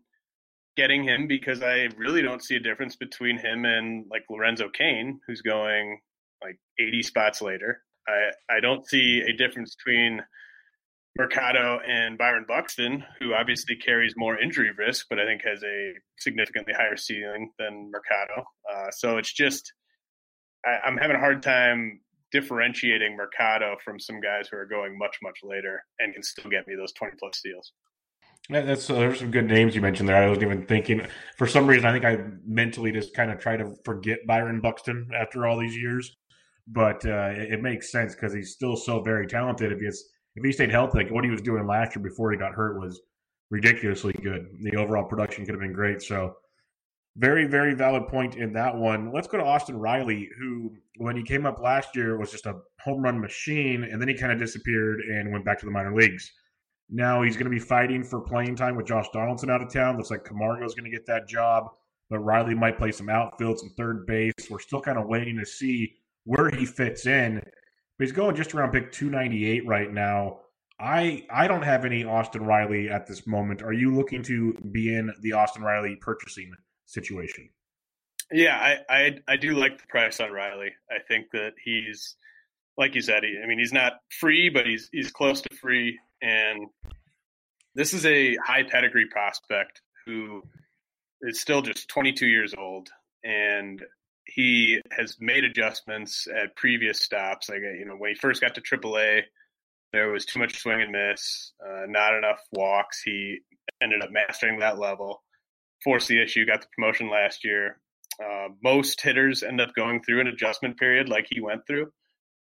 [0.77, 5.21] getting him because I really don't see a difference between him and like Lorenzo Cain,
[5.27, 5.99] who's going
[6.43, 7.83] like 80 spots later.
[8.09, 10.23] I I don't see a difference between
[11.17, 15.93] Mercado and Byron Buxton, who obviously carries more injury risk, but I think has a
[16.19, 18.45] significantly higher ceiling than Mercado.
[18.71, 19.73] Uh, so it's just
[20.65, 22.01] I, am having a hard time
[22.33, 26.67] differentiating Mercado from some guys who are going much much later and can still get
[26.67, 27.73] me those 20 plus steals.
[28.49, 30.23] Yeah, that's uh, there's some good names you mentioned there.
[30.23, 31.07] I wasn't even thinking.
[31.37, 35.11] For some reason, I think I mentally just kind of try to forget Byron Buxton
[35.19, 36.17] after all these years,
[36.69, 39.73] but uh, it, it, makes sense because he's still so very talented.
[39.73, 40.05] If he's
[40.37, 42.79] if he stayed healthy, like what he was doing last year before he got hurt
[42.79, 43.01] was
[43.51, 44.47] ridiculously good.
[44.61, 46.03] The overall production could have been great.
[46.03, 46.37] So
[47.17, 49.11] very, very valid point in that one.
[49.13, 52.57] Let's go to Austin Riley, who, when he came up last year, was just a
[52.81, 55.95] home run machine, and then he kind of disappeared and went back to the minor
[55.95, 56.31] leagues.
[56.91, 59.97] Now he's going to be fighting for playing time with Josh Donaldson out of town.
[59.97, 61.69] Looks like Camargo is going to get that job,
[62.11, 64.35] but Riley might play some outfield, some third base.
[64.51, 65.95] We're still kind of waiting to see
[66.25, 67.43] where he fits in.
[67.99, 70.41] But he's going just around pick 298 right now.
[70.79, 73.63] I I don't have any Austin Riley at this moment.
[73.63, 76.53] Are you looking to be in the Austin Riley purchasing
[76.87, 77.51] situation.
[78.33, 80.73] Yeah, I, I, I do like the price on Riley.
[80.91, 82.17] I think that he's
[82.79, 83.23] like you said.
[83.23, 85.99] He, I mean, he's not free, but he's he's close to free.
[86.23, 86.69] And
[87.75, 90.43] this is a high pedigree prospect who
[91.23, 92.89] is still just 22 years old,
[93.23, 93.83] and
[94.27, 97.49] he has made adjustments at previous stops.
[97.49, 99.23] Like you know, when he first got to AAA,
[99.93, 103.03] there was too much swing and miss, uh, not enough walks.
[103.03, 103.39] He
[103.83, 105.23] ended up mastering that level
[105.83, 107.79] forced the issue, got the promotion last year.
[108.23, 111.93] Uh, most hitters end up going through an adjustment period like he went through,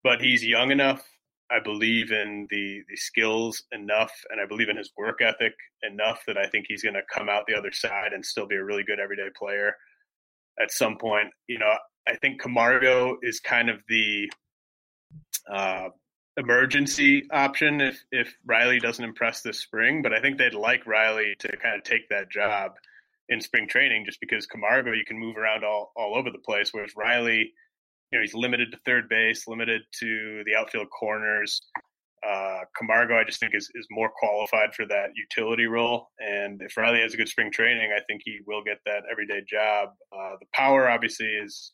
[0.03, 1.03] but he's young enough.
[1.51, 6.21] I believe in the the skills enough, and I believe in his work ethic enough
[6.27, 8.63] that I think he's going to come out the other side and still be a
[8.63, 9.75] really good everyday player.
[10.61, 11.73] At some point, you know,
[12.07, 14.29] I think Camargo is kind of the
[15.51, 15.89] uh,
[16.37, 20.01] emergency option if if Riley doesn't impress this spring.
[20.01, 22.73] But I think they'd like Riley to kind of take that job
[23.29, 26.69] in spring training, just because Camargo you can move around all all over the place,
[26.73, 27.53] whereas Riley,
[28.11, 31.61] you know, he's limited to third base, limited to the outfield corners.
[32.27, 36.09] Uh, Camargo, I just think is is more qualified for that utility role.
[36.19, 39.41] And if Riley has a good spring training, I think he will get that everyday
[39.49, 39.89] job.
[40.11, 41.71] Uh, the power obviously is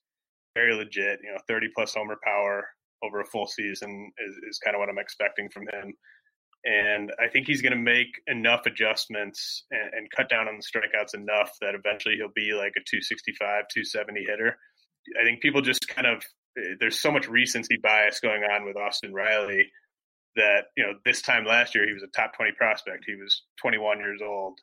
[0.56, 1.20] very legit.
[1.24, 2.68] You know, 30 plus homer power
[3.04, 5.94] over a full season is, is kind of what I'm expecting from him.
[6.64, 10.64] And I think he's going to make enough adjustments and, and, cut down on the
[10.64, 13.38] strikeouts enough that eventually he'll be like a 265,
[13.72, 14.58] 270 hitter.
[15.22, 16.24] I think people just kind of,
[16.80, 19.70] there's so much recency bias going on with Austin Riley
[20.36, 23.06] that, you know, this time last year he was a top 20 prospect.
[23.06, 24.60] He was 21 years old.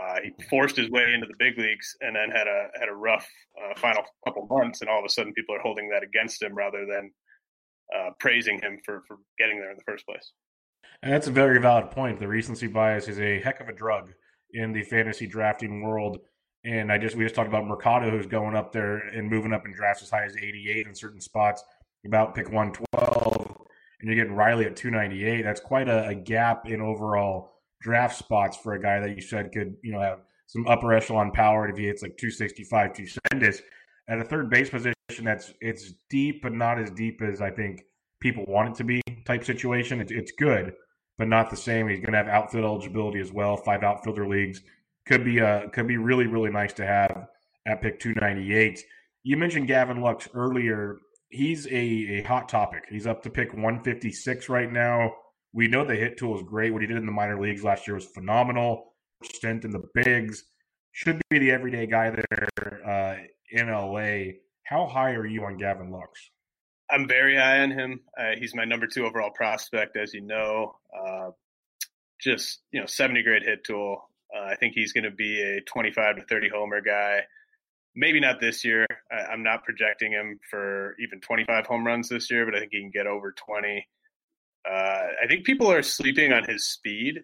[0.00, 2.94] Uh, he forced his way into the big leagues and then had a had a
[2.94, 3.28] rough
[3.60, 6.54] uh, final couple months, and all of a sudden people are holding that against him
[6.54, 7.10] rather than
[7.94, 10.32] uh, praising him for for getting there in the first place.
[11.02, 12.18] And that's a very valid point.
[12.18, 14.12] The recency bias is a heck of a drug
[14.52, 16.18] in the fantasy drafting world.
[16.64, 19.66] And I just we just talked about Mercado, who's going up there and moving up
[19.66, 21.64] in drafts as high as 88 in certain spots,
[22.06, 23.31] about pick 112,
[24.02, 25.42] and you're getting Riley at 298.
[25.42, 29.52] That's quite a, a gap in overall draft spots for a guy that you said
[29.52, 33.62] could, you know, have some upper echelon power if he hits like 265, 270.
[34.08, 37.84] At a third base position, that's it's deep, but not as deep as I think
[38.20, 39.00] people want it to be.
[39.24, 40.00] Type situation.
[40.00, 40.74] It's, it's good,
[41.16, 41.88] but not the same.
[41.88, 43.56] He's going to have outfield eligibility as well.
[43.56, 44.60] Five outfielder leagues
[45.06, 47.28] could be uh could be really really nice to have
[47.66, 48.84] at pick 298.
[49.22, 50.98] You mentioned Gavin Lux earlier.
[51.32, 52.84] He's a, a hot topic.
[52.90, 55.14] He's up to pick 156 right now.
[55.54, 56.72] We know the hit tool is great.
[56.72, 58.92] What he did in the minor leagues last year was phenomenal.
[59.24, 60.44] Stint in the bigs
[60.92, 63.16] should be the everyday guy there uh,
[63.50, 64.34] in LA.
[64.64, 66.30] How high are you on Gavin Lux?
[66.90, 68.00] I'm very high on him.
[68.18, 70.74] Uh, he's my number two overall prospect, as you know.
[70.94, 71.30] Uh,
[72.20, 74.08] just you know, 70 grade hit tool.
[74.34, 77.22] Uh, I think he's going to be a 25 to 30 homer guy.
[77.94, 78.86] Maybe not this year.
[79.10, 82.72] I, am not projecting him for even 25 home runs this year, but I think
[82.72, 83.86] he can get over 20.
[84.68, 84.72] Uh,
[85.22, 87.20] I think people are sleeping on his speed.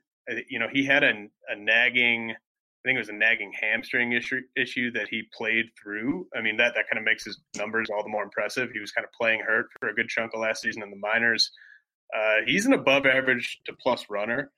[0.49, 1.13] You know, he had a,
[1.49, 6.27] a nagging, I think it was a nagging hamstring issue issue that he played through.
[6.37, 8.71] I mean, that that kind of makes his numbers all the more impressive.
[8.71, 10.97] He was kind of playing hurt for a good chunk of last season in the
[10.97, 11.51] minors.
[12.15, 14.51] Uh, he's an above average to plus runner,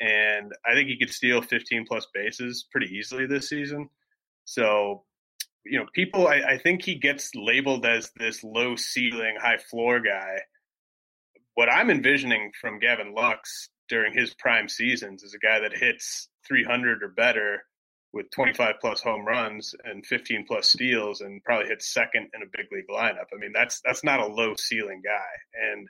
[0.00, 3.88] and I think he could steal 15 plus bases pretty easily this season.
[4.44, 5.04] So,
[5.70, 10.00] you know, people, I, I think he gets labeled as this low ceiling, high floor
[10.00, 10.38] guy
[11.58, 16.28] what I'm envisioning from Gavin Lux during his prime seasons is a guy that hits
[16.46, 17.64] 300 or better
[18.12, 22.56] with 25 plus home runs and 15 plus steals and probably hits second in a
[22.56, 23.26] big league lineup.
[23.34, 25.88] I mean, that's that's not a low ceiling guy, and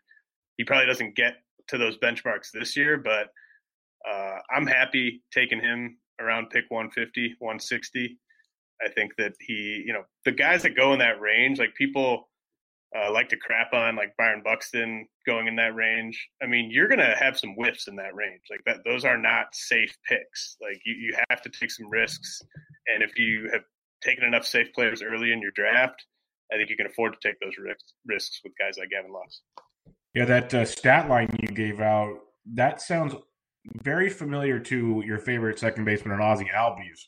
[0.56, 1.34] he probably doesn't get
[1.66, 2.96] to those benchmarks this year.
[2.96, 3.28] But
[4.10, 8.18] uh, I'm happy taking him around pick 150, 160.
[8.84, 12.28] I think that he, you know, the guys that go in that range, like people
[12.96, 16.28] uh, like to crap on, like Byron Buxton going in that range.
[16.42, 18.42] I mean, you're going to have some whiffs in that range.
[18.50, 20.56] Like that, those are not safe picks.
[20.60, 22.40] Like you, you have to take some risks.
[22.92, 23.62] And if you have
[24.02, 26.04] taken enough safe players early in your draft,
[26.52, 29.42] I think you can afford to take those risks, risks with guys like Gavin Lux.
[30.14, 32.14] Yeah, that uh, stat line you gave out,
[32.54, 33.14] that sounds
[33.82, 37.00] very familiar to your favorite second baseman in Ozzie Albies.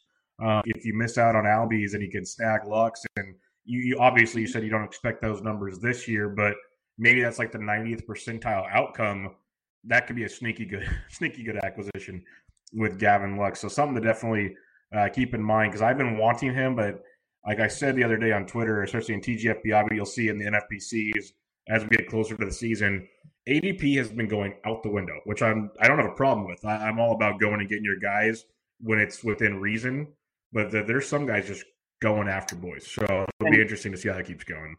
[0.42, 3.98] Uh, if you miss out on Albies and you can snag Lux and– you, you
[4.00, 6.54] obviously you said you don't expect those numbers this year, but
[6.98, 9.36] maybe that's like the 90th percentile outcome.
[9.84, 12.24] That could be a sneaky good, sneaky good acquisition
[12.72, 13.60] with Gavin Lux.
[13.60, 14.54] So something to definitely
[14.94, 17.02] uh, keep in mind because I've been wanting him, but
[17.46, 20.38] like I said the other day on Twitter, especially in TGFBI, but you'll see in
[20.38, 21.32] the NFBCs
[21.68, 23.06] as we get closer to the season,
[23.48, 26.64] ADP has been going out the window, which I'm I don't have a problem with.
[26.64, 28.44] I, am all about going and getting your guys
[28.80, 30.08] when it's within reason,
[30.52, 31.64] but the, there's some guys just
[32.00, 32.86] going after boys.
[32.86, 34.76] So it'll be interesting to see how that keeps going.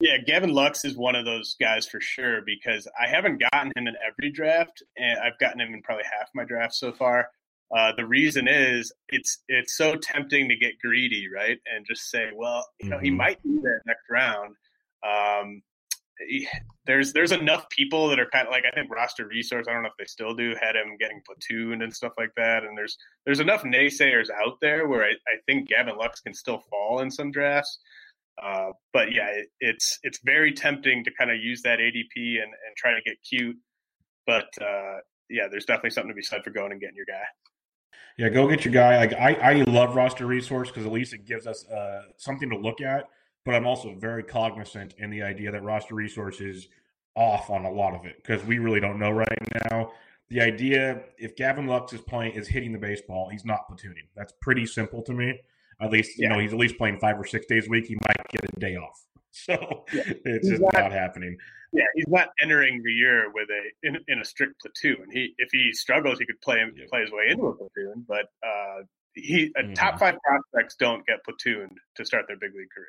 [0.00, 3.88] Yeah, Gavin Lux is one of those guys for sure because I haven't gotten him
[3.88, 7.30] in every draft, and I've gotten him in probably half my drafts so far.
[7.76, 12.30] Uh, the reason is it's it's so tempting to get greedy, right, and just say,
[12.34, 13.04] well, you know, mm-hmm.
[13.04, 14.54] he might be there next round.
[15.04, 15.62] Um,
[16.86, 19.66] there's there's enough people that are kind of like I think roster resource.
[19.68, 22.64] I don't know if they still do had him getting platooned and stuff like that.
[22.64, 26.62] And there's there's enough naysayers out there where I, I think Gavin Lux can still
[26.70, 27.78] fall in some drafts.
[28.42, 32.42] Uh, but yeah, it, it's it's very tempting to kind of use that ADP and,
[32.42, 33.56] and try to get cute.
[34.26, 34.98] But uh,
[35.30, 37.24] yeah, there's definitely something to be said for going and getting your guy.
[38.16, 38.96] Yeah, go get your guy.
[38.96, 42.56] Like I, I love roster resource because at least it gives us uh, something to
[42.56, 43.04] look at
[43.44, 46.68] but I'm also very cognizant in the idea that roster resources
[47.14, 49.28] off on a lot of it because we really don't know right
[49.70, 49.92] now.
[50.30, 54.06] The idea, if Gavin Lux is playing, is hitting the baseball, he's not platooning.
[54.14, 55.40] That's pretty simple to me.
[55.80, 56.34] At least, you yeah.
[56.34, 57.86] know, he's at least playing five or six days a week.
[57.86, 59.04] He might get a day off.
[59.30, 60.02] So yeah.
[60.24, 61.36] it's he's just not, not, happening.
[61.72, 65.06] Yeah, he's not entering the year with a in, in, a strict platoon.
[65.12, 66.84] He if he struggles, he could play yeah.
[66.88, 68.04] play his way into a platoon.
[68.08, 68.82] But uh,
[69.14, 72.88] he uh, top five prospects don't get platooned to start their big league career.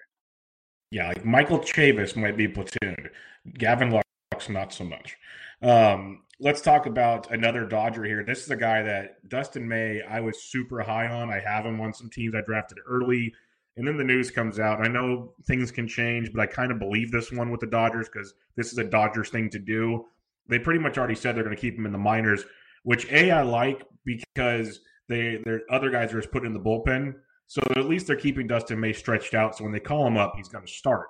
[0.92, 3.10] Yeah, like Michael Chavis might be platooned.
[3.58, 5.18] Gavin Lux, not so much.
[5.62, 8.24] Um, let's talk about another Dodger here.
[8.24, 11.32] This is a guy that Dustin May, I was super high on.
[11.32, 13.34] I have him on some teams I drafted early.
[13.78, 14.82] And then the news comes out.
[14.82, 18.10] I know things can change, but I kind of believe this one with the Dodgers
[18.10, 20.06] because this is a Dodgers thing to do.
[20.48, 22.44] They pretty much already said they're going to keep him in the minors,
[22.84, 27.14] which A, I like because they their other guys are just put in the bullpen.
[27.50, 29.58] So at least they're keeping Dustin May stretched out.
[29.58, 31.08] So when they call him up, he's going to start,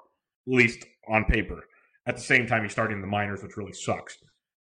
[0.48, 1.66] at least on paper.
[2.06, 4.18] At the same time, he's starting the minors, which really sucks.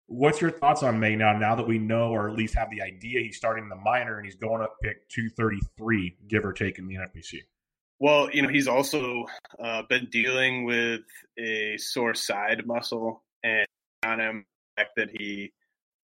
[0.07, 1.33] What's your thoughts on May now?
[1.33, 4.27] Now that we know, or at least have the idea, he's starting the minor and
[4.27, 7.39] he's going up pick two thirty three, give or take, in the NFBC.
[7.99, 9.25] Well, you know, he's also
[9.59, 11.01] uh, been dealing with
[11.39, 13.66] a sore side muscle, and
[14.05, 14.45] on him,
[14.77, 15.55] the fact that he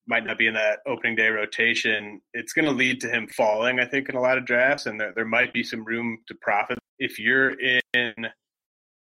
[0.09, 3.79] might not be in that opening day rotation, it's going to lead to him falling,
[3.79, 6.35] I think, in a lot of drafts, and there, there might be some room to
[6.35, 7.53] profit if you're
[7.95, 8.15] in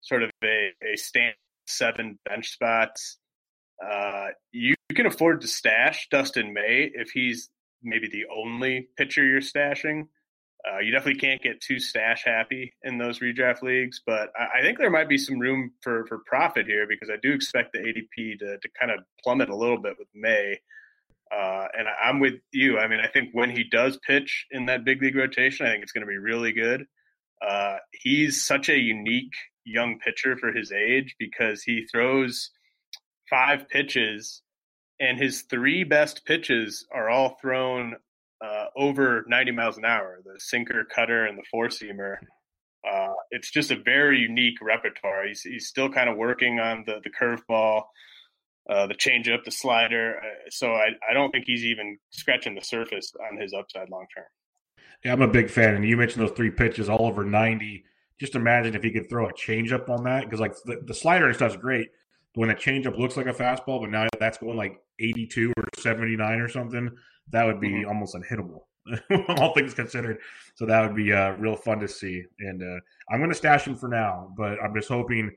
[0.02, 1.34] sort of a, a stand
[1.66, 3.18] seven bench spots
[3.84, 7.50] uh, you, can afford to stash Dustin May if he's
[7.82, 10.08] maybe the only pitcher you're stashing.
[10.66, 14.62] Uh, you definitely can't get too stash happy in those redraft leagues, but I, I,
[14.62, 17.80] think there might be some room for, for profit here because I do expect the
[17.80, 20.58] ADP to, to kind of plummet a little bit with May.
[21.34, 22.78] Uh, and I, am with you.
[22.78, 25.82] I mean, I think when he does pitch in that big league rotation, I think
[25.82, 26.86] it's going to be really good.
[27.46, 32.50] Uh, he's such a unique young pitcher for his age because he throws
[33.28, 34.42] five pitches,
[35.00, 37.96] and his three best pitches are all thrown
[38.40, 42.16] uh, over 90 miles an hour the sinker, cutter, and the four seamer.
[42.88, 45.26] Uh, it's just a very unique repertoire.
[45.26, 47.82] He's, he's still kind of working on the, the curveball,
[48.68, 50.18] uh, the changeup, the slider.
[50.18, 54.06] Uh, so I, I don't think he's even scratching the surface on his upside long
[54.14, 54.24] term.
[55.04, 55.74] Yeah, I'm a big fan.
[55.74, 57.84] And you mentioned those three pitches all over 90.
[58.18, 61.26] Just imagine if he could throw a changeup on that because like the, the slider
[61.26, 61.88] and stuff's great,
[62.34, 65.64] But when a changeup looks like a fastball, but now that's going like 82 or
[65.78, 66.90] 79 or something,
[67.30, 67.88] that would be mm-hmm.
[67.88, 68.62] almost unhittable,
[69.40, 70.18] all things considered.
[70.54, 72.24] So that would be uh, real fun to see.
[72.40, 75.30] And uh, I'm going to stash him for now, but I'm just hoping,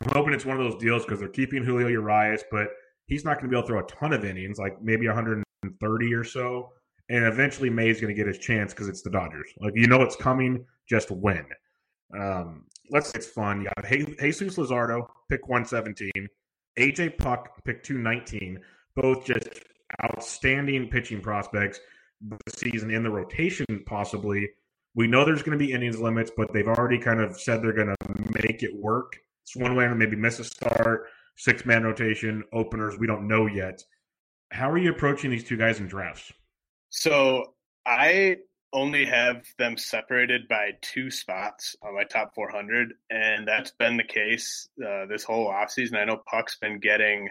[0.00, 2.68] I'm hoping it's one of those deals because they're keeping Julio Urias, but
[3.06, 6.14] he's not going to be able to throw a ton of innings, like maybe 130
[6.14, 6.70] or so.
[7.08, 9.50] And eventually May's going to get his chance because it's the Dodgers.
[9.58, 11.44] Like you know it's coming, just when.
[12.18, 13.62] Um, let's say it's fun.
[13.62, 16.10] You got Jesus Luzardo, pick 117,
[16.78, 18.60] AJ Puk, pick 219,
[18.94, 19.60] both just
[20.04, 21.80] outstanding pitching prospects
[22.20, 24.48] this season in the rotation, possibly.
[24.94, 27.72] We know there's going to be innings limits, but they've already kind of said they're
[27.72, 29.16] going to make it work.
[29.56, 32.98] One way to maybe miss a start, six man rotation, openers.
[32.98, 33.82] We don't know yet.
[34.50, 36.32] How are you approaching these two guys in drafts?
[36.90, 37.54] So
[37.86, 38.36] I
[38.72, 44.04] only have them separated by two spots on my top 400, and that's been the
[44.04, 45.96] case uh, this whole offseason.
[45.96, 47.28] I know Puk's been getting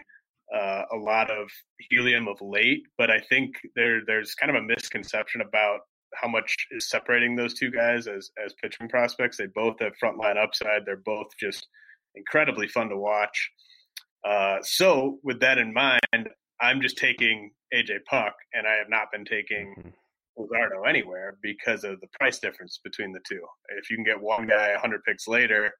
[0.54, 1.50] uh, a lot of
[1.90, 5.80] helium of late, but I think there there's kind of a misconception about
[6.14, 9.36] how much is separating those two guys as as pitching prospects.
[9.38, 10.84] They both have frontline upside.
[10.84, 11.66] They're both just
[12.14, 13.50] incredibly fun to watch.
[14.24, 16.28] Uh, so, with that in mind,
[16.60, 19.88] I'm just taking AJ Puk, and I have not been taking mm-hmm.
[20.38, 23.42] Luzardo anywhere because of the price difference between the two.
[23.76, 25.72] If you can get one guy 100 picks later,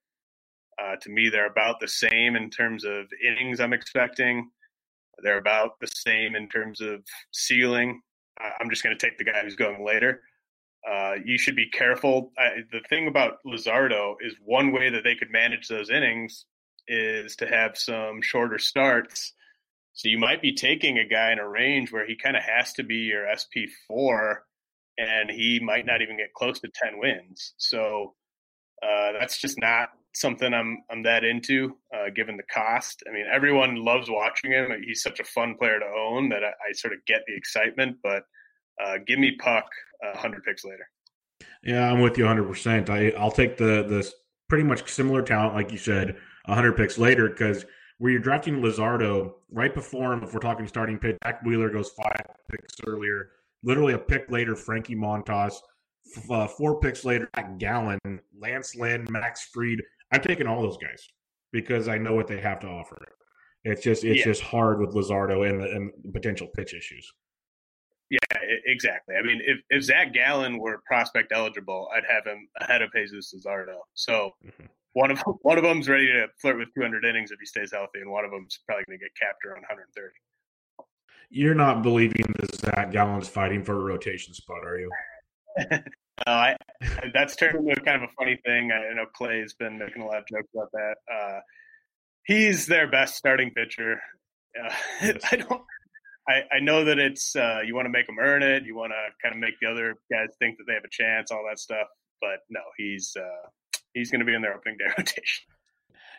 [0.82, 4.50] uh, to me, they're about the same in terms of innings I'm expecting.
[5.22, 8.00] They're about the same in terms of ceiling.
[8.60, 10.22] I'm just going to take the guy who's going later.
[10.90, 12.32] Uh, you should be careful.
[12.36, 16.44] I, the thing about Luzardo is one way that they could manage those innings
[16.88, 19.34] is to have some shorter starts
[19.94, 22.72] so you might be taking a guy in a range where he kind of has
[22.74, 24.36] to be your SP4
[24.98, 27.54] and he might not even get close to 10 wins.
[27.58, 28.14] So
[28.82, 33.02] uh, that's just not something I'm I'm that into, uh, given the cost.
[33.08, 34.70] I mean, everyone loves watching him.
[34.84, 37.98] He's such a fun player to own that I, I sort of get the excitement.
[38.02, 38.24] But
[38.84, 39.64] uh, give me Puk
[40.04, 40.88] uh, 100 picks later.
[41.62, 42.46] Yeah, I'm with you 100.
[42.48, 44.10] percent I I'll take the the
[44.48, 46.16] pretty much similar talent, like you said,
[46.46, 47.64] 100 picks later because–
[48.02, 51.90] where you're drafting Luzardo right before him, if we're talking starting pick, Zack Wheeler goes
[51.90, 52.20] five
[52.50, 53.30] picks earlier.
[53.62, 55.54] Literally a pick later, Frankie Montas.
[56.28, 58.00] Uh, four picks later, Zac Gallen,
[58.36, 59.80] Lance Lynn, Max Fried.
[60.10, 61.08] I'm taking all those guys
[61.52, 62.98] because I know what they have to offer.
[63.62, 64.24] It's just it's Yeah.
[64.24, 67.08] just hard with Luzardo and the, and potential pitch issues.
[68.12, 69.14] Yeah, exactly.
[69.16, 73.32] I mean, if, if Zac Gallen were prospect eligible, I'd have him ahead of Jesus
[73.34, 73.78] Luzardo.
[73.94, 74.68] So Mhm.
[74.92, 78.00] one of one of them's ready to flirt with 200 innings if he stays healthy,
[78.00, 80.12] and one of them's probably going to get capped around 130.
[81.30, 84.90] You're not believing that Zac Gallen's fighting for a rotation spot, are you?
[86.26, 86.56] Uh, I,
[87.14, 88.70] that's turned into kind of a funny thing.
[88.70, 90.94] I know Clay's been making a lot of jokes about that.
[91.12, 91.40] Uh,
[92.26, 93.98] he's their best starting pitcher.
[94.62, 94.72] Uh,
[95.32, 95.62] I don't.
[96.28, 98.64] I, I know that it's uh, you want to make them earn it.
[98.64, 101.30] You want to kind of make the other guys think that they have a chance,
[101.30, 101.88] all that stuff.
[102.20, 103.48] But no, he's uh,
[103.92, 105.44] he's going to be in their opening day rotation.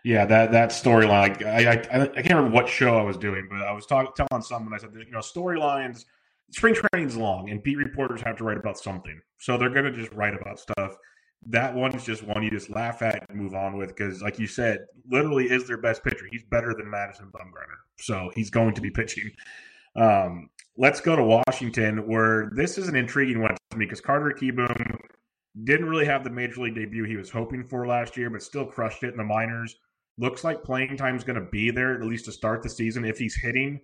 [0.03, 1.45] Yeah, that that storyline.
[1.45, 4.43] I, I I can't remember what show I was doing, but I was talking telling
[4.43, 6.05] someone I said, you know, storylines.
[6.51, 9.91] Spring training's long, and beat reporters have to write about something, so they're going to
[9.91, 10.95] just write about stuff.
[11.47, 14.45] That one's just one you just laugh at and move on with because, like you
[14.45, 16.25] said, literally is their best pitcher.
[16.29, 19.31] He's better than Madison Bumgarner, so he's going to be pitching.
[19.95, 24.35] Um, let's go to Washington, where this is an intriguing one to me because Carter
[24.39, 24.99] Kieboom
[25.63, 28.65] didn't really have the major league debut he was hoping for last year, but still
[28.65, 29.75] crushed it in the minors.
[30.17, 33.05] Looks like playing time is going to be there at least to start the season
[33.05, 33.81] if he's hitting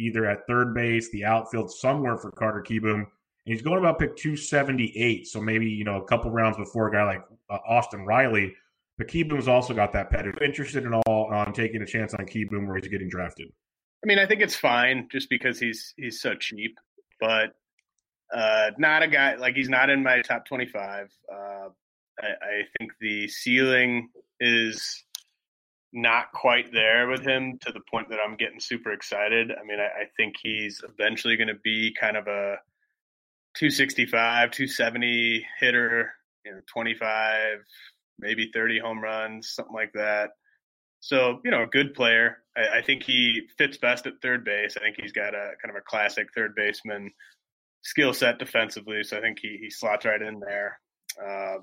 [0.00, 3.00] either at third base, the outfield, somewhere for Carter Kieboom.
[3.00, 6.92] And he's going about pick 278, so maybe you know a couple rounds before a
[6.92, 8.54] guy like uh, Austin Riley.
[8.98, 10.46] But Kieboom's also got that pedigree.
[10.46, 13.48] Interested in all on taking a chance on Kieboom where he's getting drafted.
[14.02, 16.78] I mean, I think it's fine just because he's he's so cheap,
[17.20, 17.54] but
[18.34, 21.10] uh, not a guy like he's not in my top twenty-five.
[21.30, 21.68] Uh,
[22.20, 24.08] I, I think the ceiling
[24.40, 25.04] is
[25.92, 29.50] not quite there with him to the point that I'm getting super excited.
[29.50, 32.58] I mean, I, I think he's eventually going to be kind of a
[33.56, 36.12] 265, 270 hitter,
[36.44, 37.58] you know, 25,
[38.18, 40.30] maybe 30 home runs, something like that.
[41.00, 42.38] So, you know, a good player.
[42.56, 44.76] I, I think he fits best at third base.
[44.76, 47.10] I think he's got a kind of a classic third baseman
[47.82, 49.02] skill set defensively.
[49.02, 50.78] So I think he, he slots right in there.
[51.22, 51.56] Uh,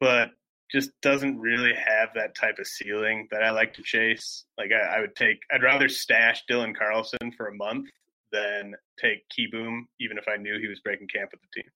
[0.00, 0.30] but
[0.70, 4.44] just doesn't really have that type of ceiling that I like to chase.
[4.56, 7.88] Like I, I would take, I'd rather stash Dylan Carlson for a month
[8.32, 11.70] than take Kieboom, even if I knew he was breaking camp with the team.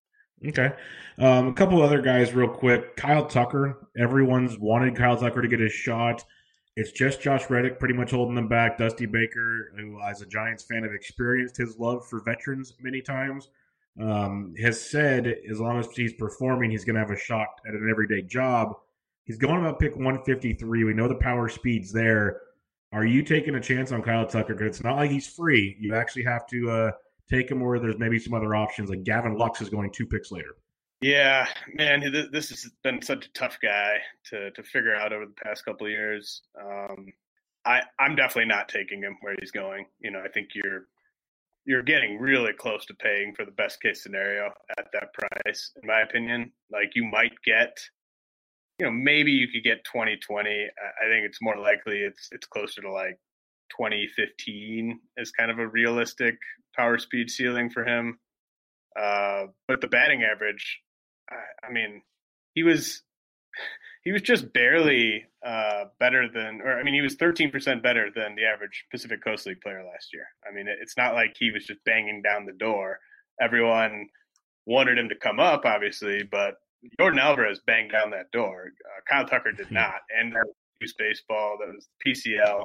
[0.49, 0.75] Okay.
[1.19, 2.97] Um, a couple other guys, real quick.
[2.97, 3.89] Kyle Tucker.
[3.99, 6.25] Everyone's wanted Kyle Tucker to get his shot.
[6.77, 8.79] It's just Josh Reddick pretty much holding them back.
[8.79, 13.49] Dusty Baker, who, as a Giants fan, have experienced his love for veterans many times,
[14.01, 17.75] um, has said as long as he's performing, he's going to have a shot at
[17.75, 18.75] an everyday job.
[19.23, 20.85] He's going about pick 153.
[20.85, 22.41] We know the power speed's there.
[22.93, 24.55] Are you taking a chance on Kyle Tucker?
[24.55, 25.77] Because it's not like he's free.
[25.81, 26.91] You actually have to uh,
[27.31, 28.91] take him where there's maybe some other options.
[28.91, 30.57] Like Gavin Lux is going two picks later.
[31.05, 32.01] Yeah, man,
[32.33, 33.99] this has been such a tough guy
[34.31, 36.41] to to figure out over the past couple years.
[36.59, 37.13] Um,
[37.67, 39.85] I I'm definitely not taking him where he's going.
[40.01, 40.87] You know, I think you're
[41.67, 45.87] you're getting really close to paying for the best case scenario at that price, in
[45.87, 46.51] my opinion.
[46.73, 47.77] Like you might get,
[48.79, 50.49] you know, maybe you could get 2020.
[50.49, 53.21] I I think it's more likely it's it's closer to like
[53.79, 56.39] 2015 is kind of a realistic
[56.75, 58.19] power speed ceiling for him.
[58.99, 60.81] Uh, but the batting average,
[61.31, 62.03] I, I mean,
[62.55, 63.03] he was
[64.05, 68.35] he was just barely uh, better than, or I mean, he was 13% better than
[68.35, 70.27] the average Pacific Coast League player last year.
[70.47, 72.99] I mean, it, it's not like he was just banging down the door.
[73.41, 74.09] Everyone
[74.67, 76.57] wanted him to come up, obviously, but
[77.01, 78.67] Yordan Alvarez banged down that door.
[78.85, 80.47] Uh, Kyle Tucker did not, and that
[80.81, 81.57] was baseball.
[81.59, 82.65] That was PCL.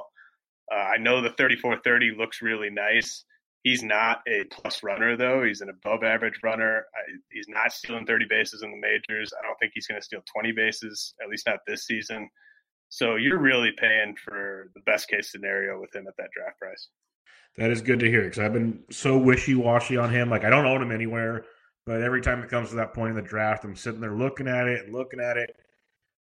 [0.70, 3.24] Uh, I know the 34-30 looks really nice.
[3.62, 5.44] He's not a plus runner, though.
[5.44, 6.86] He's an above average runner.
[7.30, 9.32] He's not stealing 30 bases in the majors.
[9.38, 12.30] I don't think he's going to steal 20 bases, at least not this season.
[12.88, 16.88] So you're really paying for the best case scenario with him at that draft price.
[17.56, 20.30] That is good to hear because I've been so wishy washy on him.
[20.30, 21.44] Like I don't own him anywhere,
[21.84, 24.48] but every time it comes to that point in the draft, I'm sitting there looking
[24.48, 25.54] at it and looking at it,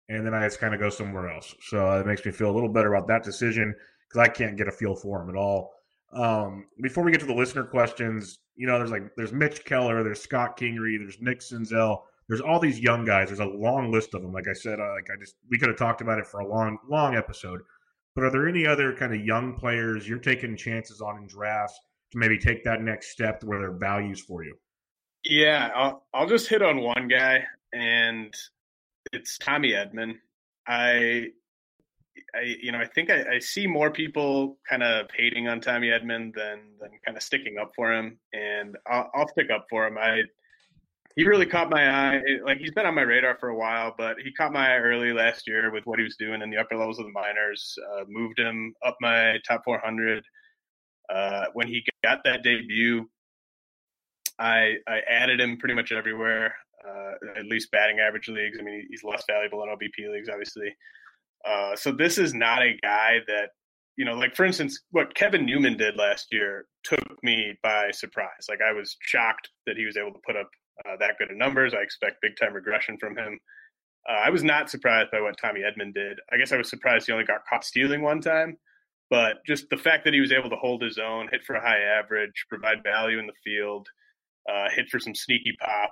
[0.08, 1.54] and then I just kind of go somewhere else.
[1.62, 3.74] So it makes me feel a little better about that decision
[4.08, 5.72] because I can't get a feel for him at all.
[6.12, 10.02] Um, before we get to the listener questions, you know, there's like there's Mitch Keller,
[10.02, 13.28] there's Scott Kingery, there's Nick Senzel, there's all these young guys.
[13.28, 14.32] There's a long list of them.
[14.32, 16.46] Like I said, uh, like I just we could have talked about it for a
[16.46, 17.60] long, long episode.
[18.14, 21.78] But are there any other kind of young players you're taking chances on in drafts
[22.12, 24.54] to maybe take that next step to where they're values for you?
[25.24, 28.34] Yeah, I'll, I'll just hit on one guy, and
[29.12, 30.14] it's Tommy Edman.
[30.66, 31.28] I
[32.34, 35.88] I, you know, I think I, I see more people kind of hating on Tommy
[35.88, 39.86] Edman than than kind of sticking up for him, and I'll, I'll stick up for
[39.86, 39.98] him.
[39.98, 40.22] I
[41.16, 42.22] he really caught my eye.
[42.44, 45.12] Like he's been on my radar for a while, but he caught my eye early
[45.12, 47.76] last year with what he was doing in the upper levels of the minors.
[47.92, 50.24] Uh, moved him up my top 400.
[51.12, 53.08] Uh, when he got that debut,
[54.38, 56.54] I I added him pretty much everywhere,
[56.88, 58.58] uh, at least batting average leagues.
[58.58, 60.74] I mean, he's less valuable in OBP leagues, obviously.
[61.48, 63.50] Uh, so this is not a guy that
[63.96, 68.46] you know, like for instance, what Kevin Newman did last year took me by surprise.
[68.48, 70.48] Like I was shocked that he was able to put up
[70.86, 71.74] uh, that good of numbers.
[71.74, 73.38] I expect big time regression from him.
[74.08, 76.18] Uh, I was not surprised by what Tommy Edman did.
[76.32, 78.56] I guess I was surprised he only got caught stealing one time,
[79.10, 81.60] but just the fact that he was able to hold his own, hit for a
[81.60, 83.86] high average, provide value in the field,
[84.50, 85.90] uh, hit for some sneaky pop,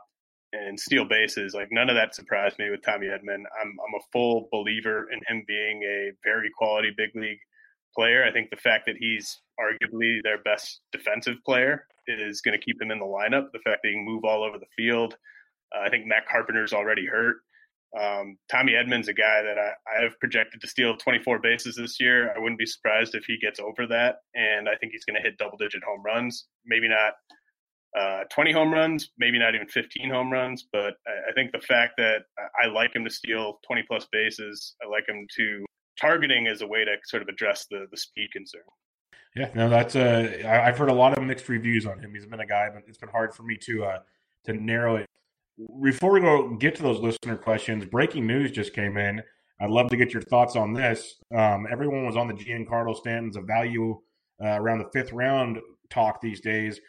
[0.52, 3.44] and steal bases, like none of that surprised me with Tommy Edman.
[3.60, 7.38] I'm I'm a full believer in him being a very quality big league
[7.94, 8.24] player.
[8.24, 12.80] I think the fact that he's arguably their best defensive player is going to keep
[12.80, 13.52] him in the lineup.
[13.52, 15.16] The fact that he can move all over the field.
[15.74, 17.36] Uh, I think Matt Carpenter's already hurt.
[17.98, 21.98] Um, Tommy Edman's a guy that I, I have projected to steal 24 bases this
[22.00, 22.32] year.
[22.34, 24.16] I wouldn't be surprised if he gets over that.
[24.34, 26.46] And I think he's going to hit double digit home runs.
[26.64, 27.14] Maybe not
[27.98, 30.66] uh, 20 home runs, maybe not even 15 home runs.
[30.72, 32.22] But I, I think the fact that
[32.62, 35.64] I like him to steal 20 plus bases, I like him to
[36.00, 38.62] targeting as a way to sort of address the the speed concern.
[39.36, 42.12] Yeah, no, that's uh, I've heard a lot of mixed reviews on him.
[42.14, 43.98] He's been a guy, but it's been hard for me to uh,
[44.44, 45.06] to narrow it.
[45.82, 49.22] Before we go get to those listener questions, breaking news just came in.
[49.60, 51.16] I'd love to get your thoughts on this.
[51.36, 54.00] Um, everyone was on the Giancarlo Stanton's a value
[54.42, 55.58] uh, around the fifth round
[55.90, 56.80] talk these days.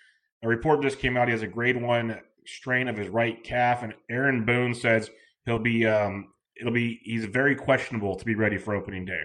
[0.43, 1.27] A report just came out.
[1.27, 5.09] He has a grade one strain of his right calf, and Aaron Boone says
[5.45, 6.29] he'll be um,
[6.59, 9.21] it'll be he's very questionable to be ready for opening day.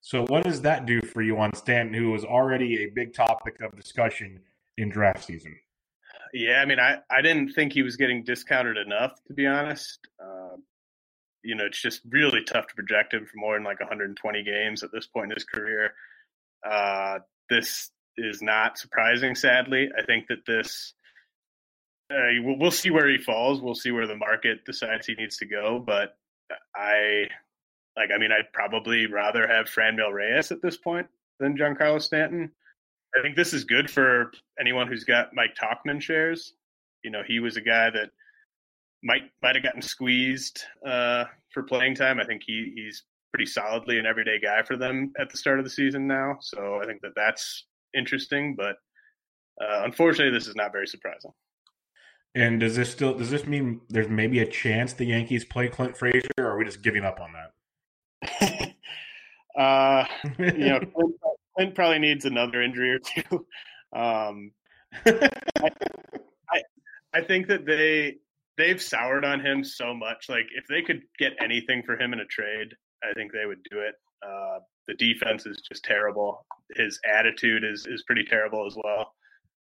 [0.00, 3.60] So what does that do for you on Stanton, who was already a big topic
[3.60, 4.40] of discussion
[4.78, 5.54] in draft season?
[6.32, 9.98] Yeah, I mean, I, I didn't think he was getting discounted enough, to be honest.
[10.22, 10.56] Uh,
[11.42, 14.82] you know, it's just really tough to project him for more than like 120 games
[14.82, 15.92] at this point in his career.
[16.68, 17.90] Uh, this
[18.20, 19.88] is not surprising, sadly.
[19.98, 20.94] I think that this,
[22.12, 23.60] uh, we'll, we'll see where he falls.
[23.60, 25.82] We'll see where the market decides he needs to go.
[25.84, 26.16] But
[26.74, 27.26] I
[27.96, 28.10] like.
[28.14, 31.06] I mean, I'd probably rather have Franmil Reyes at this point
[31.38, 32.50] than Giancarlo Stanton.
[33.18, 36.54] I think this is good for anyone who's got Mike Tauchman shares.
[37.02, 38.10] You know, he was a guy that
[39.02, 42.20] might might have gotten squeezed uh, for playing time.
[42.20, 45.64] I think he he's pretty solidly an everyday guy for them at the start of
[45.64, 46.36] the season now.
[46.40, 47.64] So I think that that's
[47.94, 48.76] interesting, but
[49.60, 51.32] uh, unfortunately, this is not very surprising.
[52.34, 55.96] And does this still does this mean there's maybe a chance the Yankees play Clint
[55.96, 58.74] Frazier, or are we just giving up on that?
[59.60, 60.04] uh,
[60.38, 61.14] you know, Clint,
[61.56, 63.46] Clint, probably needs another injury or two.
[63.92, 64.52] Um,
[65.04, 65.70] I,
[66.48, 66.62] I,
[67.12, 68.18] I think that they
[68.56, 70.28] they've soured on him so much.
[70.28, 72.68] Like if they could get anything for him in a trade,
[73.02, 73.96] I think they would do it.
[74.24, 74.60] Uh,
[74.90, 76.44] the defense is just terrible.
[76.74, 79.12] His attitude is is pretty terrible as well.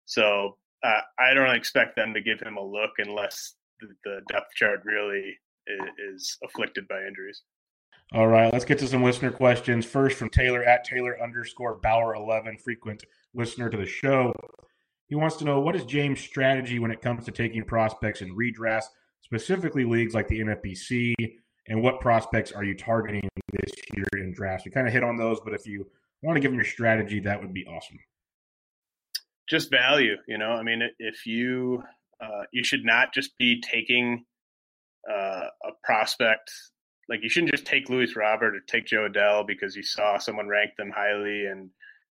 [0.04, 4.54] So uh, I don't expect them to give him a look unless the, the depth
[4.54, 7.42] chart really is, is, afflicted by injuries.
[8.12, 9.86] All right, let's get to some listener questions.
[9.86, 13.02] First from Taylor at Taylor underscore Bauer eleven, frequent
[13.32, 14.32] listener to the show.
[15.06, 18.36] He wants to know what is James' strategy when it comes to taking prospects in
[18.36, 18.86] redrafts,
[19.22, 21.14] specifically leagues like the NFBC,
[21.68, 24.64] and what prospects are you targeting this year in drafts?
[24.64, 25.86] We kind of hit on those, but if you
[26.22, 27.98] want to give them your strategy, that would be awesome
[29.48, 30.16] just value.
[30.26, 31.82] You know, I mean, if you
[32.20, 34.24] uh, you should not just be taking
[35.10, 36.50] uh, a prospect
[37.08, 40.48] like you shouldn't just take Louis Robert or take Jo Adell because you saw someone
[40.48, 41.68] rank them highly and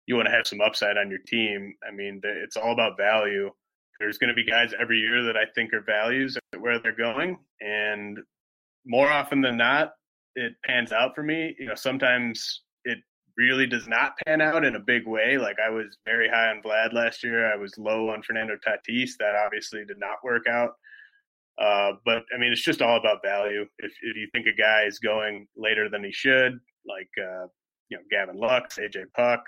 [0.07, 1.75] you want to have some upside on your team.
[1.87, 3.51] I mean, it's all about value.
[3.99, 7.37] There's going to be guys every year that I think are values where they're going,
[7.61, 8.17] and
[8.85, 9.91] more often than not,
[10.35, 11.55] it pans out for me.
[11.59, 12.99] You know, sometimes it
[13.37, 15.37] really does not pan out in a big way.
[15.37, 17.51] Like I was very high on Vlad last year.
[17.51, 19.11] I was low on Fernando Tatis.
[19.19, 20.71] That obviously did not work out.
[21.59, 23.65] Uh, but I mean, it's just all about value.
[23.79, 27.47] If, if you think a guy is going later than he should, like uh,
[27.89, 29.41] you know Gavin Lux, AJ Puk,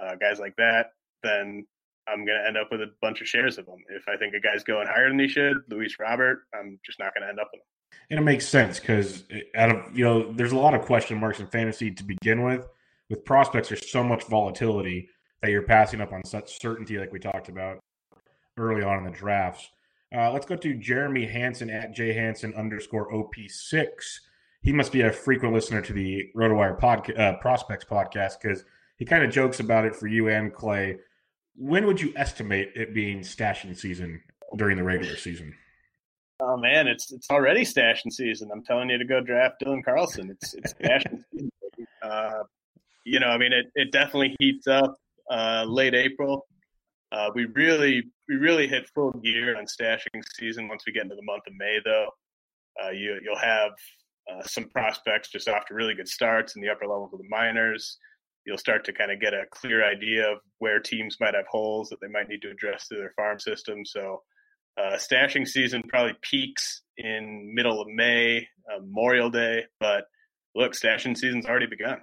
[0.00, 0.86] uh, guys like that,
[1.22, 1.66] then
[2.08, 3.78] I'm going to end up with a bunch of shares of them.
[3.90, 7.12] If I think a guy's going higher than he should, Luis Robert, I'm just not
[7.14, 7.66] going to end up with him.
[8.10, 9.24] And it makes sense because
[9.54, 12.66] out of you know, there's a lot of question marks in fantasy to begin with
[13.08, 15.08] with prospects, there's so much volatility
[15.40, 17.78] that you're passing up on such certainty, like we talked about
[18.56, 19.68] early on in the drafts.
[20.14, 23.86] Uh, let's go to Jeremy Hanson at jhanson underscore op6.
[24.62, 28.64] He must be a frequent listener to the RotoWire podca- uh, Prospects podcast because
[28.96, 30.96] he kind of jokes about it for you and Clay.
[31.54, 34.22] When would you estimate it being stashing season
[34.56, 35.54] during the regular season?
[36.40, 38.50] Oh man, it's it's already stashing season.
[38.52, 40.30] I'm telling you to go draft Dylan Carlson.
[40.30, 41.50] It's it's stashing season.
[42.00, 42.44] Uh,
[43.04, 44.98] you know, I mean, it, it definitely heats up
[45.30, 46.46] uh, late April.
[47.10, 51.16] Uh, we really we really hit full gear on stashing season once we get into
[51.16, 52.08] the month of May, though.
[52.82, 53.72] Uh, you you'll have
[54.30, 57.98] uh, some prospects just after really good starts in the upper levels of the minors.
[58.46, 61.88] You'll start to kind of get a clear idea of where teams might have holes
[61.88, 63.84] that they might need to address through their farm system.
[63.84, 64.22] So
[64.78, 70.04] uh, stashing season probably peaks in middle of May, uh, Memorial Day, but
[70.54, 71.98] look, stashing season's already begun.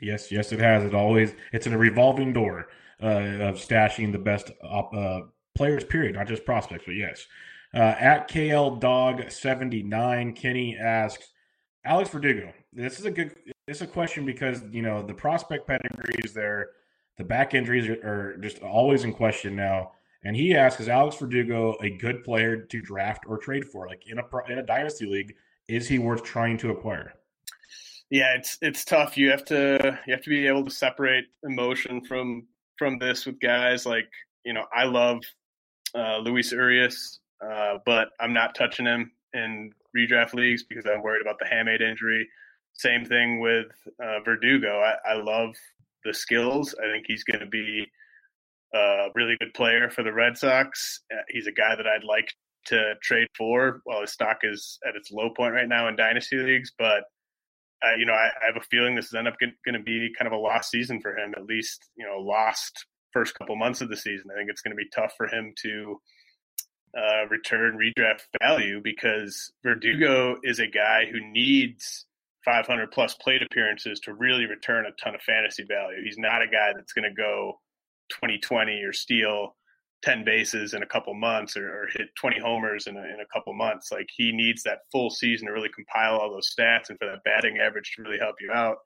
[0.00, 0.84] Yes, yes, it has.
[0.84, 2.68] It always it's in a revolving door
[3.02, 5.20] uh, of stashing the best uh,
[5.56, 5.84] players.
[5.84, 7.26] Period, not just prospects, but yes.
[7.74, 11.28] Uh, at KL Dog seventy nine, Kenny asks
[11.84, 12.52] Alex Verdugo.
[12.72, 13.34] This is a good.
[13.66, 16.70] This is a question because you know the prospect pedigree is there.
[17.16, 19.92] The back injuries are, are just always in question now.
[20.24, 23.86] And he asks, is Alex Verdugo a good player to draft or trade for?
[23.86, 25.34] Like in a in a dynasty league,
[25.68, 27.14] is he worth trying to acquire?
[28.10, 29.16] Yeah, it's it's tough.
[29.16, 32.46] You have to you have to be able to separate emotion from
[32.78, 34.08] from this with guys like
[34.44, 35.20] you know I love
[35.94, 41.22] uh, Luis Urias, uh, but I'm not touching him in redraft leagues because I'm worried
[41.22, 42.28] about the hamate injury.
[42.72, 43.66] Same thing with
[44.02, 44.80] uh, Verdugo.
[44.80, 45.54] I, I love
[46.04, 46.74] the skills.
[46.82, 47.86] I think he's going to be
[48.74, 51.00] a really good player for the Red Sox.
[51.12, 52.32] Uh, he's a guy that I'd like
[52.66, 56.36] to trade for while his stock is at its low point right now in dynasty
[56.36, 56.72] leagues.
[56.78, 57.04] But
[57.82, 60.12] uh, you know, I, I, have a feeling this is end up going to be
[60.18, 61.32] kind of a lost season for him.
[61.36, 64.30] At least you know, lost first couple months of the season.
[64.32, 66.00] I think it's going to be tough for him to
[66.96, 72.06] uh, return redraft value because Verdugo is a guy who needs
[72.44, 76.02] 500 plus plate appearances to really return a ton of fantasy value.
[76.02, 77.60] He's not a guy that's going to go
[78.10, 79.54] 2020 or steal
[80.02, 83.32] 10 bases in a couple months or, or hit 20 homers in a, in a
[83.32, 83.90] couple months.
[83.90, 87.24] Like he needs that full season to really compile all those stats and for that
[87.24, 88.76] batting average to really help you out.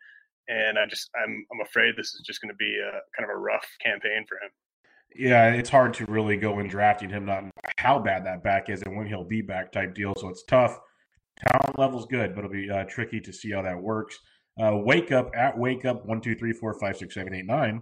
[0.49, 3.35] And I just, I'm, I'm afraid this is just going to be a kind of
[3.35, 4.51] a rough campaign for him.
[5.15, 7.45] Yeah, it's hard to really go in drafting him, not
[7.77, 10.15] how bad that back is and when he'll be back type deal.
[10.19, 10.79] So it's tough.
[11.49, 14.19] Talent level's good, but it'll be uh, tricky to see how that works.
[14.61, 17.81] Uh, wake up at wake up one two three four five six seven eight nine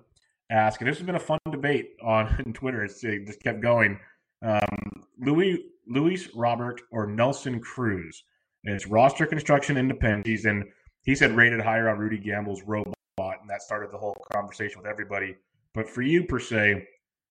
[0.50, 2.84] ask, and this has been a fun debate on Twitter.
[2.84, 3.98] It's, it just kept going.
[4.42, 8.24] Um, Louis, Luis Robert or Nelson Cruz.
[8.64, 10.26] And it's roster construction independent.
[10.26, 10.64] He's in.
[11.02, 14.90] He said rated higher on Rudy Gamble's robot, and that started the whole conversation with
[14.90, 15.34] everybody.
[15.72, 16.86] But for you per se,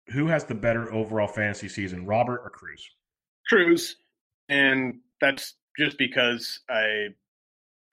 [0.08, 2.84] who has the better overall fantasy season, Robert or Cruz?
[3.48, 3.98] Cruz,
[4.50, 7.10] and that's just because I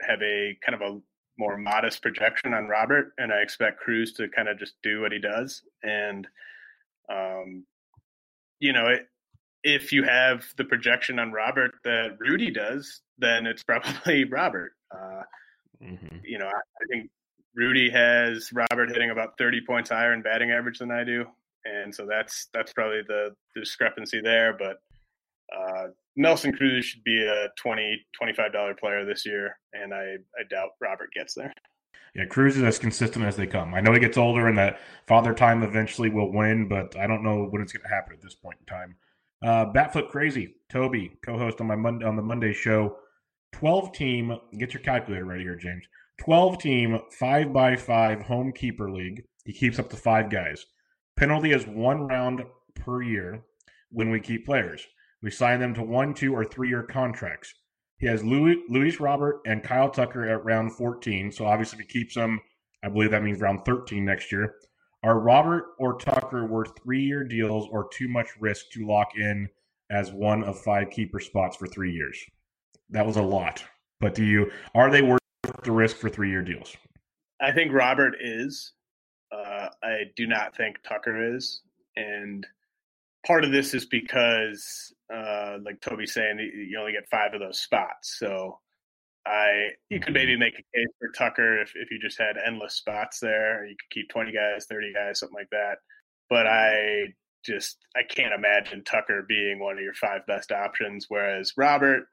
[0.01, 0.99] have a kind of a
[1.39, 5.13] more modest projection on Robert, and I expect Cruz to kind of just do what
[5.13, 5.63] he does.
[5.83, 6.27] And,
[7.11, 7.65] um,
[8.59, 9.09] you know, it,
[9.63, 14.73] if you have the projection on Robert that Rudy does, then it's probably Robert.
[14.91, 15.23] Uh,
[15.83, 16.19] mm-hmm.
[16.25, 17.11] You know, I, I, think
[17.55, 21.25] Rudy has Robert hitting about 30 points higher in batting average than I do.
[21.65, 24.57] And so that's that's probably the, the discrepancy there.
[24.57, 24.79] But
[25.55, 30.71] uh, Nelson Cruz should be a 20 $25 player this year, and I, I doubt
[30.81, 31.53] Robert gets there.
[32.15, 33.75] Yeah, Cruz is as consistent as they come.
[33.75, 37.23] I know he gets older and that father time eventually will win, but I don't
[37.23, 38.97] know when it's going to happen at this point in time.
[39.43, 42.97] Uh, Batflip Crazy, Toby, co-host on my Monday, on the Monday show.
[43.53, 45.85] 12 team, get your calculator ready here, James.
[46.19, 49.25] 12 team, 5 by 5 home keeper league.
[49.45, 50.67] He keeps up to five guys.
[51.17, 52.43] Penalty is one round
[52.75, 53.43] per year
[53.91, 54.87] when we keep players.
[55.27, 57.53] We sign them to one, two, or three year contracts.
[57.99, 61.33] He has Louis, Luis Robert and Kyle Tucker at round 14.
[61.33, 62.41] So obviously, if he keeps them,
[62.85, 64.55] I believe that means round 13 next year.
[65.03, 69.49] Are Robert or Tucker worth three year deals or too much risk to lock in
[69.91, 72.17] as one of five keeper spots for three years?
[72.91, 73.65] That was a lot.
[73.99, 75.19] But do you are they worth
[75.65, 76.77] the risk for three year deals?
[77.41, 78.75] I think Robert is.
[79.33, 81.63] Uh, I do not think Tucker is.
[81.97, 82.47] And
[83.27, 87.61] part of this is because, uh, like Toby's saying, you only get five of those
[87.61, 88.17] spots.
[88.19, 88.61] So
[89.27, 90.41] I you could maybe mm-hmm.
[90.41, 93.67] make a case for Tucker if, if you just had endless spots there.
[93.67, 95.79] You could keep twenty guys, thirty guys, something like that.
[96.31, 97.07] But I
[97.45, 101.07] just I can't imagine Tucker being one of your five best options.
[101.09, 102.05] Whereas Robert,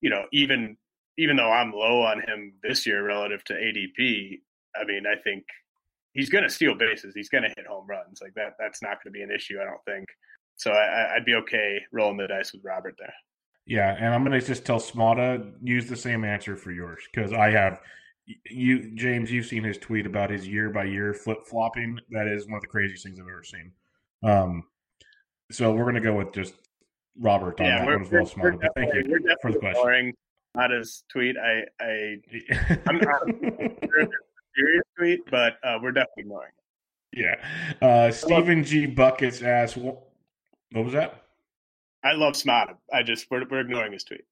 [0.00, 0.76] you know, even
[1.18, 4.40] even though I'm low on him this year relative to ADP,
[4.74, 5.44] I mean, I think
[6.12, 7.14] he's going to steal bases.
[7.14, 8.20] He's going to hit home runs.
[8.22, 9.58] Like that, that's not going to be an issue.
[9.60, 10.08] I don't think.
[10.56, 13.14] So I, would be okay rolling the dice with Robert there.
[13.66, 17.32] Yeah, and I'm going to just tell Smada use the same answer for yours because
[17.32, 17.80] I have
[18.50, 19.30] you, James.
[19.30, 21.98] You've seen his tweet about his year by year flip flopping.
[22.10, 23.72] That is one of the craziest things I've ever seen.
[24.24, 24.64] Um,
[25.50, 26.54] so we're going to go with just
[27.18, 30.12] Robert on yeah, that one as well, we're, But thank you for the question.
[30.56, 31.36] Nada's tweet.
[31.38, 32.16] I, I
[32.86, 34.08] I'm not sure
[34.54, 36.52] serious tweet, but uh, we're definitely ignoring
[37.12, 37.38] it.
[37.80, 37.86] yeah.
[37.86, 38.86] Uh, Stephen G.
[38.86, 39.78] Buckets asks,
[40.72, 41.22] what, was that?
[42.04, 42.76] I love Smada.
[42.92, 44.24] I just we're, we're ignoring his tweet.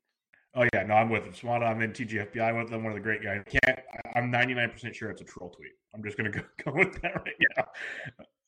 [0.54, 1.32] Oh yeah, no, I'm with him.
[1.32, 2.82] Smada, I'm in TGFBI with him.
[2.82, 3.42] One of the great guys.
[3.48, 3.78] Can't.
[4.16, 5.72] I'm 99 percent sure it's a troll tweet.
[5.94, 7.64] I'm just gonna go, go with that right now.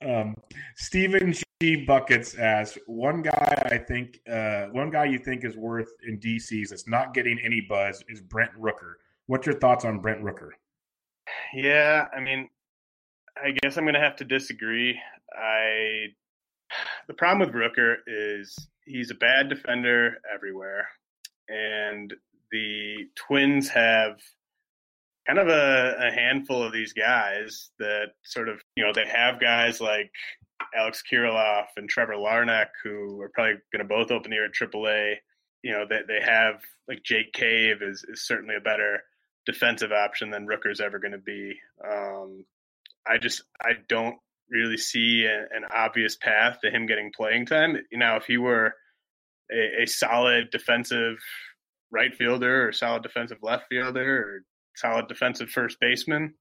[0.04, 0.36] Um,
[0.76, 1.76] Stephen G.
[1.76, 6.70] Buckets asks, one guy I think, uh, one guy you think is worth in DCs
[6.70, 8.94] that's not getting any buzz is Brent Rooker.
[9.26, 10.50] What's your thoughts on Brent Rooker?
[11.54, 12.48] Yeah, I mean,
[13.36, 14.98] I guess I'm going to have to disagree.
[15.32, 16.06] I
[17.06, 20.88] the problem with Rooker is he's a bad defender everywhere,
[21.48, 22.12] and
[22.50, 24.18] the Twins have
[25.26, 29.40] kind of a, a handful of these guys that sort of you know they have
[29.40, 30.10] guys like
[30.74, 34.52] Alex Kirilloff and Trevor Larnach who are probably going to both open the year at
[34.52, 35.16] AAA.
[35.62, 39.02] You know they they have like Jake Cave is is certainly a better
[39.46, 41.54] defensive option than Rooker's ever going to be.
[41.84, 42.44] Um,
[43.06, 44.16] I just I don't
[44.52, 47.78] really see a, an obvious path to him getting playing time.
[47.92, 48.74] Now, if he were
[49.50, 51.16] a, a, solid defensive
[51.90, 54.44] right fielder or solid defensive left fielder or
[54.76, 56.34] solid defensive first baseman,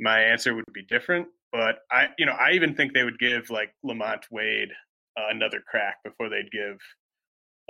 [0.00, 1.28] my answer would be different.
[1.52, 4.70] But I, you know, I even think they would give like LaMonte Wade
[5.18, 6.78] uh, another crack before they'd give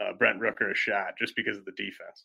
[0.01, 2.25] uh, Brent Rooker a shot, just because of the defense.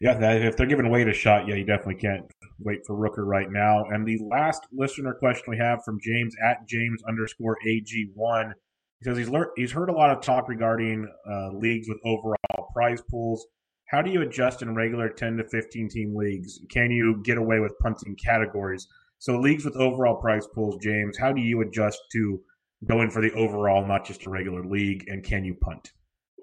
[0.00, 2.24] Yeah, if they're giving Wade a shot, yeah, you definitely can't
[2.58, 3.84] wait for Rooker right now.
[3.84, 8.52] And the last listener question we have from James at James underscore AG1.
[9.00, 12.70] He says he's learned, he's heard a lot of talk regarding uh, leagues with overall
[12.74, 13.46] prize pools.
[13.88, 16.60] How do you adjust in regular 10 to 15 team leagues?
[16.70, 18.88] Can you get away with punting categories?
[19.18, 22.40] So leagues with overall prize pools, James, how do you adjust to
[22.84, 25.04] going for the overall, not just a regular league?
[25.08, 25.92] And can you punt?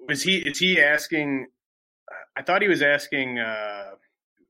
[0.08, 1.46] Was he is he asking
[2.36, 3.90] I thought he was asking uh,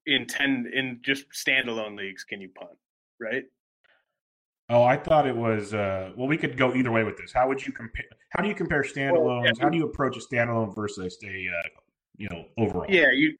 [0.06, 2.78] in ten in just standalone leagues, can you punt?
[3.20, 3.44] Right?
[4.70, 5.74] Oh, I thought it was.
[5.74, 7.32] Uh, well, we could go either way with this.
[7.32, 8.06] How would you compare?
[8.30, 9.24] How do you compare standalones?
[9.24, 9.52] Well, yeah.
[9.60, 11.68] How do you approach a standalone versus a uh,
[12.16, 12.86] you know overall?
[12.88, 13.36] Yeah, you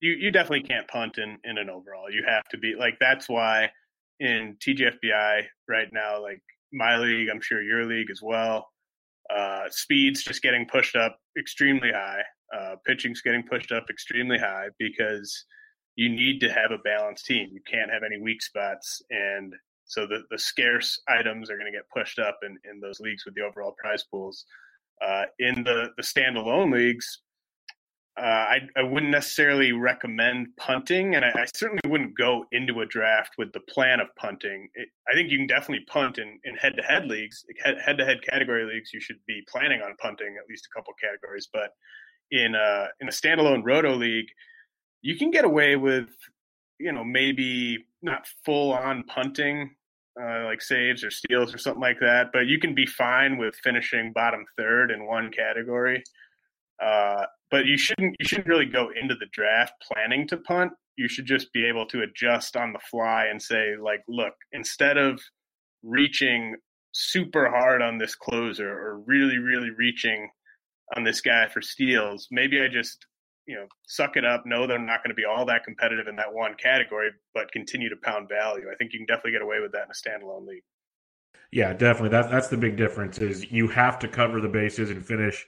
[0.00, 2.10] you you definitely can't punt in in an overall.
[2.10, 3.70] You have to be like that's why
[4.20, 6.42] in TGFBI right now, like
[6.72, 8.68] my league, I'm sure your league as well.
[9.34, 12.22] Uh, speeds just getting pushed up extremely high.
[12.56, 15.44] Uh, pitching's getting pushed up extremely high because
[15.98, 17.48] you need to have a balanced team.
[17.52, 19.52] You can't have any weak spots, and
[19.84, 23.24] so the the scarce items are going to get pushed up in, in those leagues
[23.24, 24.44] with the overall prize pools.
[25.04, 27.22] Uh, in the the standalone leagues,
[28.16, 32.86] uh, I I wouldn't necessarily recommend punting, and I, I, certainly wouldn't go into a
[32.86, 34.68] draft with the plan of punting.
[34.74, 38.04] It, I think you can definitely punt in in head to head leagues, head to
[38.04, 38.90] head category leagues.
[38.94, 41.70] You should be planning on punting at least a couple categories, but
[42.30, 44.28] in a in a standalone roto league,
[45.02, 46.08] you can get away with
[46.78, 49.70] you know maybe not full on punting
[50.20, 53.54] uh, like saves or steals or something like that, but you can be fine with
[53.62, 56.02] finishing bottom third in one category.
[56.82, 60.72] Uh, but you shouldn't you shouldn't really go into the draft planning to punt.
[60.96, 64.96] You should just be able to adjust on the fly and say like, look, instead
[64.96, 65.20] of
[65.82, 66.56] reaching
[66.92, 70.28] super hard on this closer or really really reaching
[70.96, 72.28] on this guy for steals.
[72.30, 73.06] Maybe I just,
[73.48, 76.16] you know, suck it up, know I'm not going to be all that competitive in
[76.16, 78.66] that one category, but continue to pound value.
[78.70, 80.62] I think you can definitely get away with that in a standalone league.
[81.50, 82.10] Yeah, definitely.
[82.10, 85.46] That's that's the big difference is you have to cover the bases and finish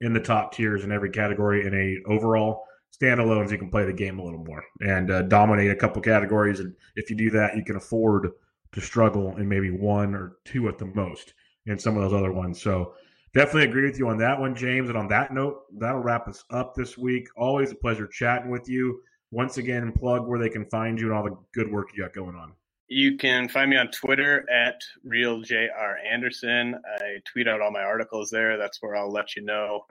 [0.00, 2.64] in the top tiers in every category in a overall
[2.98, 6.60] standalones you can play the game a little more and uh, dominate a couple categories
[6.60, 8.28] and if you do that you can afford
[8.72, 11.32] to struggle in maybe one or two at the most
[11.66, 12.94] in some of those other ones so
[13.34, 14.90] Definitely agree with you on that one, James.
[14.90, 17.28] And on that note, that'll wrap us up this week.
[17.36, 19.00] Always a pleasure chatting with you.
[19.30, 22.12] Once again, plug where they can find you and all the good work you got
[22.12, 22.52] going on.
[22.88, 26.74] You can find me on Twitter at RealJRAnderson.
[26.74, 28.58] I tweet out all my articles there.
[28.58, 29.86] That's where I'll let you know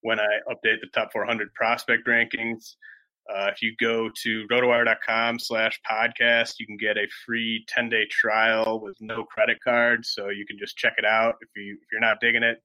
[0.00, 2.76] when I update the top 400 prospect rankings.
[3.28, 8.06] Uh, if you go to rotowire.com slash podcast, you can get a free 10 day
[8.10, 10.06] trial with no credit card.
[10.06, 11.34] So you can just check it out.
[11.42, 12.62] If, you, if you're not digging it,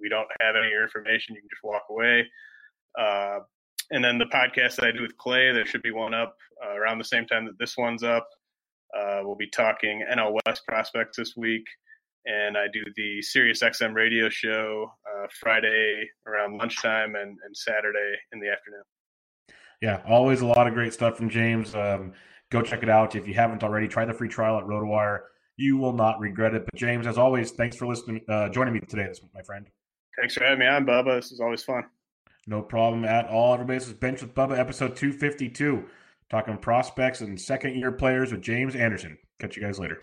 [0.00, 1.34] we don't have any information.
[1.34, 2.26] You can just walk away.
[2.98, 3.40] Uh,
[3.90, 6.74] and then the podcast that I do with Clay, there should be one up uh,
[6.76, 8.26] around the same time that this one's up.
[8.96, 11.64] Uh, we'll be talking NL West prospects this week.
[12.26, 18.14] And I do the Sirius XM radio show uh, Friday around lunchtime and, and Saturday
[18.32, 18.82] in the afternoon.
[19.82, 21.74] Yeah, always a lot of great stuff from James.
[21.74, 22.14] Um,
[22.50, 23.14] go check it out.
[23.14, 25.18] If you haven't already, try the free trial at RotoWire.
[25.56, 26.64] You will not regret it.
[26.64, 29.68] But James, as always, thanks for listening, uh, joining me today, this my friend.
[30.18, 31.16] Thanks for having me on, Bubba.
[31.20, 31.84] This is always fun.
[32.46, 33.54] No problem at all.
[33.54, 35.84] Everybody, this is Bench with Bubba, episode 252.
[36.30, 39.18] Talking prospects and second year players with James Anderson.
[39.38, 40.02] Catch you guys later.